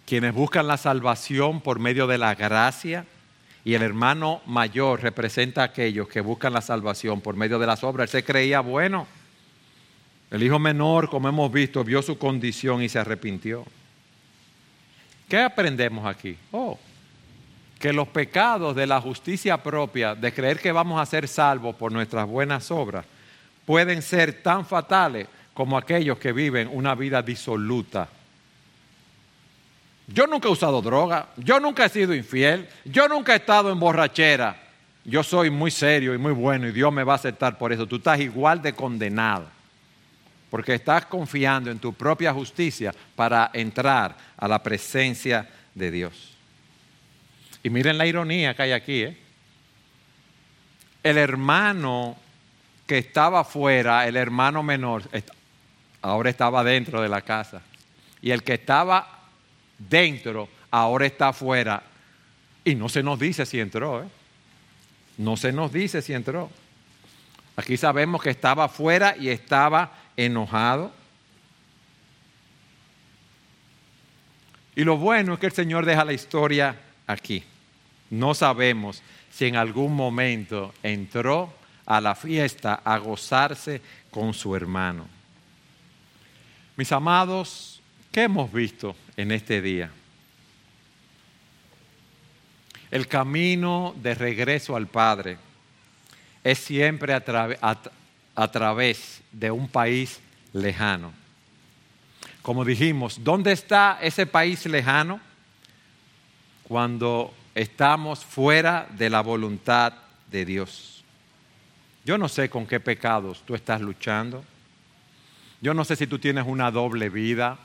quienes 0.05 0.33
buscan 0.33 0.67
la 0.67 0.77
salvación 0.77 1.61
por 1.61 1.79
medio 1.79 2.07
de 2.07 2.17
la 2.19 2.35
gracia 2.35 3.05
y 3.65 3.73
el 3.73 3.81
hermano 3.81 4.41
mayor 4.45 5.01
representa 5.01 5.61
a 5.61 5.65
aquellos 5.65 6.07
que 6.07 6.21
buscan 6.21 6.53
la 6.53 6.61
salvación 6.61 7.19
por 7.19 7.35
medio 7.35 7.57
de 7.57 7.65
las 7.65 7.83
obras. 7.83 8.13
Él 8.13 8.21
se 8.21 8.23
creía 8.23 8.59
bueno. 8.59 9.07
El 10.29 10.43
hijo 10.43 10.59
menor, 10.59 11.09
como 11.09 11.27
hemos 11.27 11.51
visto, 11.51 11.83
vio 11.83 12.03
su 12.03 12.15
condición 12.19 12.83
y 12.83 12.89
se 12.89 12.99
arrepintió. 12.99 13.65
¿Qué 15.27 15.39
aprendemos 15.39 16.05
aquí? 16.05 16.37
Oh, 16.51 16.77
que 17.79 17.91
los 17.91 18.07
pecados 18.07 18.75
de 18.75 18.85
la 18.85 19.01
justicia 19.01 19.57
propia, 19.57 20.13
de 20.13 20.31
creer 20.31 20.59
que 20.59 20.71
vamos 20.71 21.01
a 21.01 21.05
ser 21.07 21.27
salvos 21.27 21.75
por 21.75 21.91
nuestras 21.91 22.27
buenas 22.27 22.69
obras, 22.69 23.03
pueden 23.65 24.03
ser 24.03 24.43
tan 24.43 24.63
fatales 24.63 25.27
como 25.55 25.75
aquellos 25.75 26.19
que 26.19 26.33
viven 26.33 26.69
una 26.71 26.93
vida 26.93 27.23
disoluta 27.23 28.09
yo 30.07 30.27
nunca 30.27 30.47
he 30.47 30.51
usado 30.51 30.81
droga, 30.81 31.29
yo 31.37 31.59
nunca 31.59 31.85
he 31.85 31.89
sido 31.89 32.13
infiel, 32.13 32.67
yo 32.83 33.07
nunca 33.07 33.33
he 33.33 33.37
estado 33.37 33.71
en 33.71 33.79
borrachera. 33.79 34.61
Yo 35.03 35.21
soy 35.21 35.51
muy 35.51 35.69
serio 35.69 36.15
y 36.15 36.17
muy 36.17 36.31
bueno 36.31 36.67
y 36.67 36.71
Dios 36.71 36.91
me 36.91 37.03
va 37.03 37.13
a 37.13 37.17
aceptar 37.17 37.57
por 37.57 37.71
eso. 37.71 37.85
Tú 37.85 37.97
estás 37.97 38.19
igual 38.19 38.61
de 38.61 38.73
condenado 38.73 39.47
porque 40.49 40.73
estás 40.73 41.05
confiando 41.05 41.69
en 41.69 41.79
tu 41.79 41.93
propia 41.93 42.33
justicia 42.33 42.93
para 43.15 43.51
entrar 43.53 44.15
a 44.37 44.47
la 44.47 44.61
presencia 44.63 45.47
de 45.73 45.91
Dios. 45.91 46.35
Y 47.61 47.69
miren 47.69 47.97
la 47.97 48.05
ironía 48.05 48.55
que 48.55 48.61
hay 48.63 48.71
aquí. 48.71 49.03
¿eh? 49.03 49.17
El 51.03 51.17
hermano 51.17 52.15
que 52.87 52.99
estaba 52.99 53.43
fuera, 53.43 54.07
el 54.07 54.15
hermano 54.15 54.63
menor, 54.63 55.03
ahora 56.01 56.29
estaba 56.29 56.63
dentro 56.63 57.01
de 57.01 57.09
la 57.09 57.21
casa. 57.21 57.61
Y 58.21 58.31
el 58.31 58.43
que 58.43 58.53
estaba 58.53 59.14
dentro, 59.77 60.49
ahora 60.71 61.05
está 61.05 61.29
afuera. 61.29 61.83
Y 62.63 62.75
no 62.75 62.89
se 62.89 63.03
nos 63.03 63.19
dice 63.19 63.45
si 63.45 63.59
entró. 63.59 64.03
¿eh? 64.03 64.07
No 65.17 65.37
se 65.37 65.51
nos 65.51 65.71
dice 65.71 66.01
si 66.01 66.13
entró. 66.13 66.49
Aquí 67.55 67.77
sabemos 67.77 68.21
que 68.21 68.29
estaba 68.29 68.65
afuera 68.65 69.15
y 69.17 69.29
estaba 69.29 69.91
enojado. 70.17 70.91
Y 74.75 74.83
lo 74.83 74.97
bueno 74.97 75.33
es 75.33 75.39
que 75.39 75.45
el 75.45 75.53
Señor 75.53 75.85
deja 75.85 76.03
la 76.03 76.13
historia 76.13 76.77
aquí. 77.07 77.43
No 78.09 78.33
sabemos 78.33 79.01
si 79.31 79.45
en 79.45 79.55
algún 79.55 79.95
momento 79.95 80.73
entró 80.83 81.53
a 81.85 82.01
la 82.01 82.15
fiesta 82.15 82.81
a 82.83 82.97
gozarse 82.97 83.81
con 84.11 84.33
su 84.33 84.55
hermano. 84.55 85.07
Mis 86.75 86.91
amados, 86.91 87.75
¿Qué 88.15 88.23
hemos 88.23 88.49
visto 88.49 88.95
en 89.17 89.31
este 89.31 89.61
día? 89.61 89.91
El 92.91 93.07
camino 93.07 93.95
de 94.01 94.15
regreso 94.15 94.75
al 94.75 94.87
Padre 94.87 95.37
es 96.43 96.59
siempre 96.59 97.13
a, 97.13 98.51
través 98.51 99.21
de 99.31 99.51
un 99.51 99.67
país 99.67 100.19
lejano. 100.53 101.11
Como 102.41 102.63
dijimos, 102.63 103.23
¿dónde 103.23 103.51
está 103.51 103.97
ese 104.01 104.27
país 104.27 104.65
lejano? 104.67 105.19
Cuando 106.63 107.33
estamos 107.55 108.23
fuera 108.23 108.87
de 108.91 109.09
la 109.09 109.21
voluntad 109.21 109.93
de 110.29 110.45
Dios. 110.45 111.03
Yo 112.05 112.17
no 112.19 112.29
sé 112.29 112.49
con 112.49 112.67
qué 112.67 112.79
pecados 112.79 113.41
tú 113.45 113.55
estás 113.55 113.81
luchando. 113.81 114.45
Yo 115.59 115.73
no 115.73 115.83
sé 115.83 115.95
si 115.95 116.05
tú 116.05 116.19
tienes 116.19 116.45
una 116.45 116.69
doble 116.69 117.09
vida 117.09 117.57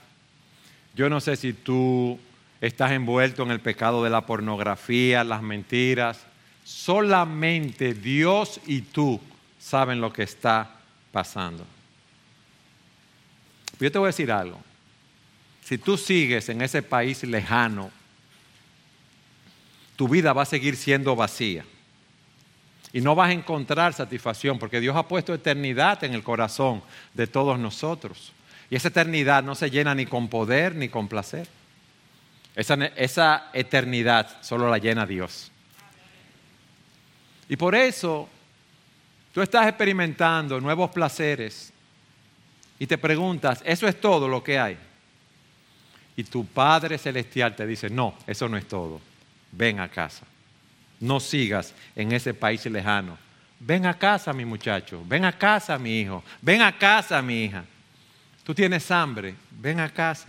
yo 0.95 1.09
no 1.09 1.21
sé 1.21 1.37
si 1.37 1.53
tú 1.53 2.19
estás 2.61 2.93
envuelto 2.93 3.43
en 3.43 3.51
el 3.51 3.61
pecado 3.61 4.05
de 4.05 4.11
la 4.11 4.27
pornografía, 4.27 5.25
las 5.25 5.43
mentiras. 5.43 6.27
Solamente 6.65 7.95
Dios 7.95 8.61
y 8.67 8.83
tú 8.83 9.21
saben 9.59 10.01
lo 10.01 10.13
que 10.13 10.23
está 10.23 10.77
pasando. 11.13 11.67
Yo 13.79 13.91
te 13.91 13.99
voy 13.99 14.07
a 14.07 14.09
decir 14.09 14.31
algo. 14.31 14.61
Si 15.65 15.79
tú 15.79 15.97
sigues 15.97 16.49
en 16.49 16.63
ese 16.63 16.83
país 16.83 17.23
lejano, 17.23 17.91
tu 19.97 20.09
vida 20.09 20.33
va 20.33 20.43
a 20.43 20.47
seguir 20.47 20.77
siendo 20.77 21.17
vacía. 21.17 21.65
Y 22.93 23.01
no 23.01 23.15
vas 23.15 23.31
a 23.31 23.33
encontrar 23.33 23.93
satisfacción 23.95 24.59
porque 24.59 24.81
Dios 24.81 24.97
ha 24.97 25.07
puesto 25.07 25.33
eternidad 25.33 26.03
en 26.05 26.15
el 26.15 26.23
corazón 26.23 26.83
de 27.15 27.27
todos 27.27 27.59
nosotros. 27.59 28.33
Y 28.71 28.77
esa 28.77 28.89
eternidad 28.89 29.43
no 29.43 29.57
se 29.57 29.69
llena 29.69 29.95
ni 29.95 30.07
con 30.07 30.29
poder 30.29 30.77
ni 30.77 30.89
con 30.89 31.09
placer. 31.09 31.49
Esa, 32.55 33.51
eternidad 33.53 34.43
solo 34.43 34.69
la 34.69 34.79
llena 34.79 35.07
Dios. 35.07 35.51
Y 37.49 37.57
por 37.57 37.75
eso 37.75 38.29
tú 39.33 39.43
estás 39.43 39.67
experimentando 39.67 40.61
nuevos 40.61 40.91
placeres 40.91 41.73
y 42.79 42.87
te 42.87 42.97
preguntas, 42.97 43.61
¿eso 43.65 43.89
es 43.89 44.01
todo 44.01 44.29
lo 44.29 44.43
que 44.43 44.59
hay? 44.59 44.79
Y 46.17 46.25
tu 46.25 46.47
Padre 46.47 46.97
Celestial 46.99 47.57
te 47.57 47.67
dice, 47.67 47.91
no, 47.91 48.15
eso 48.27 48.49
no 48.49 48.57
es 48.57 48.69
todo. 48.69 49.01
Ven 49.53 49.81
a 49.81 49.89
casa. 49.89 50.27
No 51.01 51.19
sigas 51.19 51.75
en 51.97 52.13
ese 52.13 52.35
país 52.35 52.65
lejano. 52.67 53.17
Ven 53.59 53.87
a 53.87 53.99
casa, 53.99 54.33
mi 54.33 54.45
muchacho. 54.45 55.03
Ven 55.07 55.25
a 55.25 55.33
casa, 55.33 55.79
mi 55.79 56.01
hijo. 56.01 56.23
Ven 56.41 56.63
a 56.63 56.77
casa, 56.77 57.21
mi 57.23 57.45
hija. 57.45 57.65
Tú 58.45 58.55
tienes 58.55 58.91
hambre, 58.91 59.35
ven 59.51 59.81
a 59.81 59.89
casa. 59.89 60.29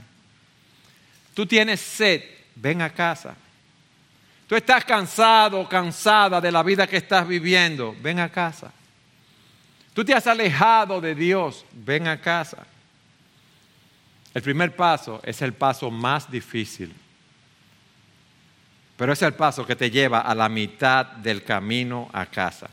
Tú 1.34 1.45
tienes 1.45 1.80
sed, 1.80 2.24
ven 2.55 2.82
a 2.82 2.89
casa. 2.89 3.36
Tú 4.47 4.55
estás 4.55 4.84
cansado, 4.84 5.68
cansada 5.68 6.41
de 6.41 6.51
la 6.51 6.62
vida 6.62 6.86
que 6.86 6.97
estás 6.97 7.26
viviendo, 7.26 7.95
ven 8.01 8.20
a 8.20 8.30
casa. 8.30 8.72
Tú 9.93 10.03
te 10.03 10.14
has 10.14 10.28
alejado 10.28 10.99
de 10.99 11.16
Dios, 11.16 11.66
ven 11.72 12.07
a 12.07 12.20
casa. 12.20 12.66
El 14.34 14.41
primer 14.41 14.76
paso 14.76 15.22
es 15.24 15.41
el 15.41 15.53
paso 15.53 15.91
más 15.91 16.30
difícil, 16.30 16.93
pero 18.95 19.14
es 19.14 19.22
el 19.22 19.34
paso 19.34 19.66
que 19.66 19.76
te 19.76 19.89
lleva 19.89 20.20
a 20.20 20.36
la 20.36 20.47
mitad 20.47 21.05
del 21.05 21.43
camino 21.43 22.09
a 22.14 22.26
casa. 22.26 22.70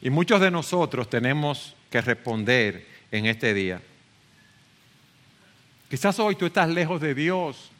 Y 0.00 0.10
muchos 0.10 0.40
de 0.40 0.50
nosotros 0.50 1.10
tenemos 1.10 1.74
que 1.90 2.00
responder 2.00 2.86
en 3.10 3.26
este 3.26 3.52
día. 3.54 3.80
Quizás 5.88 6.18
hoy 6.18 6.34
tú 6.34 6.46
estás 6.46 6.68
lejos 6.68 7.00
de 7.00 7.14
Dios. 7.14 7.70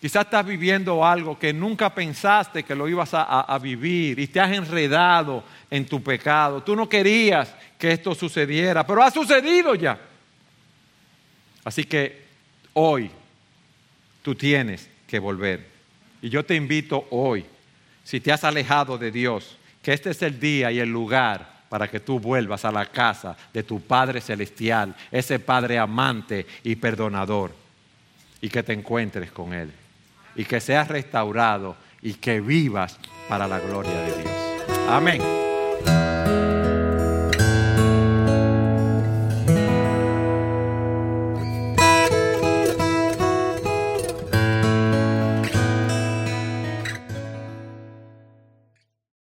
Quizás 0.00 0.26
estás 0.26 0.46
viviendo 0.46 1.04
algo 1.04 1.36
que 1.36 1.52
nunca 1.52 1.92
pensaste 1.92 2.62
que 2.62 2.76
lo 2.76 2.88
ibas 2.88 3.10
a, 3.12 3.58
vivir 3.60 4.20
y 4.20 4.28
te 4.28 4.38
has 4.38 4.52
enredado 4.52 5.42
en 5.68 5.86
tu 5.86 6.00
pecado. 6.00 6.62
Tú 6.62 6.76
no 6.76 6.88
querías 6.88 7.52
que 7.76 7.90
esto 7.90 8.14
sucediera, 8.14 8.86
pero 8.86 9.02
ha 9.02 9.10
sucedido 9.10 9.74
ya. 9.74 9.98
Así 11.64 11.82
que 11.82 12.26
hoy 12.74 13.10
tú 14.22 14.36
tienes 14.36 14.88
que 15.08 15.18
volver. 15.18 15.66
Y 16.22 16.28
yo 16.28 16.44
te 16.44 16.54
invito 16.54 17.08
hoy, 17.10 17.44
si 18.04 18.20
te 18.20 18.30
has 18.30 18.44
alejado 18.44 18.98
de 18.98 19.10
Dios, 19.10 19.58
que 19.82 19.92
este 19.92 20.10
es 20.10 20.22
el 20.22 20.38
día 20.38 20.70
y 20.70 20.78
el 20.78 20.90
lugar 20.90 21.57
para 21.68 21.88
que 21.88 22.00
tú 22.00 22.18
vuelvas 22.18 22.64
a 22.64 22.72
la 22.72 22.86
casa 22.86 23.36
de 23.52 23.62
tu 23.62 23.80
Padre 23.80 24.20
Celestial, 24.20 24.94
ese 25.10 25.38
Padre 25.38 25.78
amante 25.78 26.46
y 26.64 26.76
perdonador, 26.76 27.52
y 28.40 28.48
que 28.48 28.62
te 28.62 28.72
encuentres 28.72 29.30
con 29.30 29.52
Él, 29.52 29.72
y 30.34 30.44
que 30.44 30.60
seas 30.60 30.88
restaurado 30.88 31.76
y 32.02 32.14
que 32.14 32.40
vivas 32.40 32.98
para 33.28 33.46
la 33.48 33.58
gloria 33.58 34.00
de 34.00 34.22
Dios. 34.22 34.32
Amén. 34.88 35.47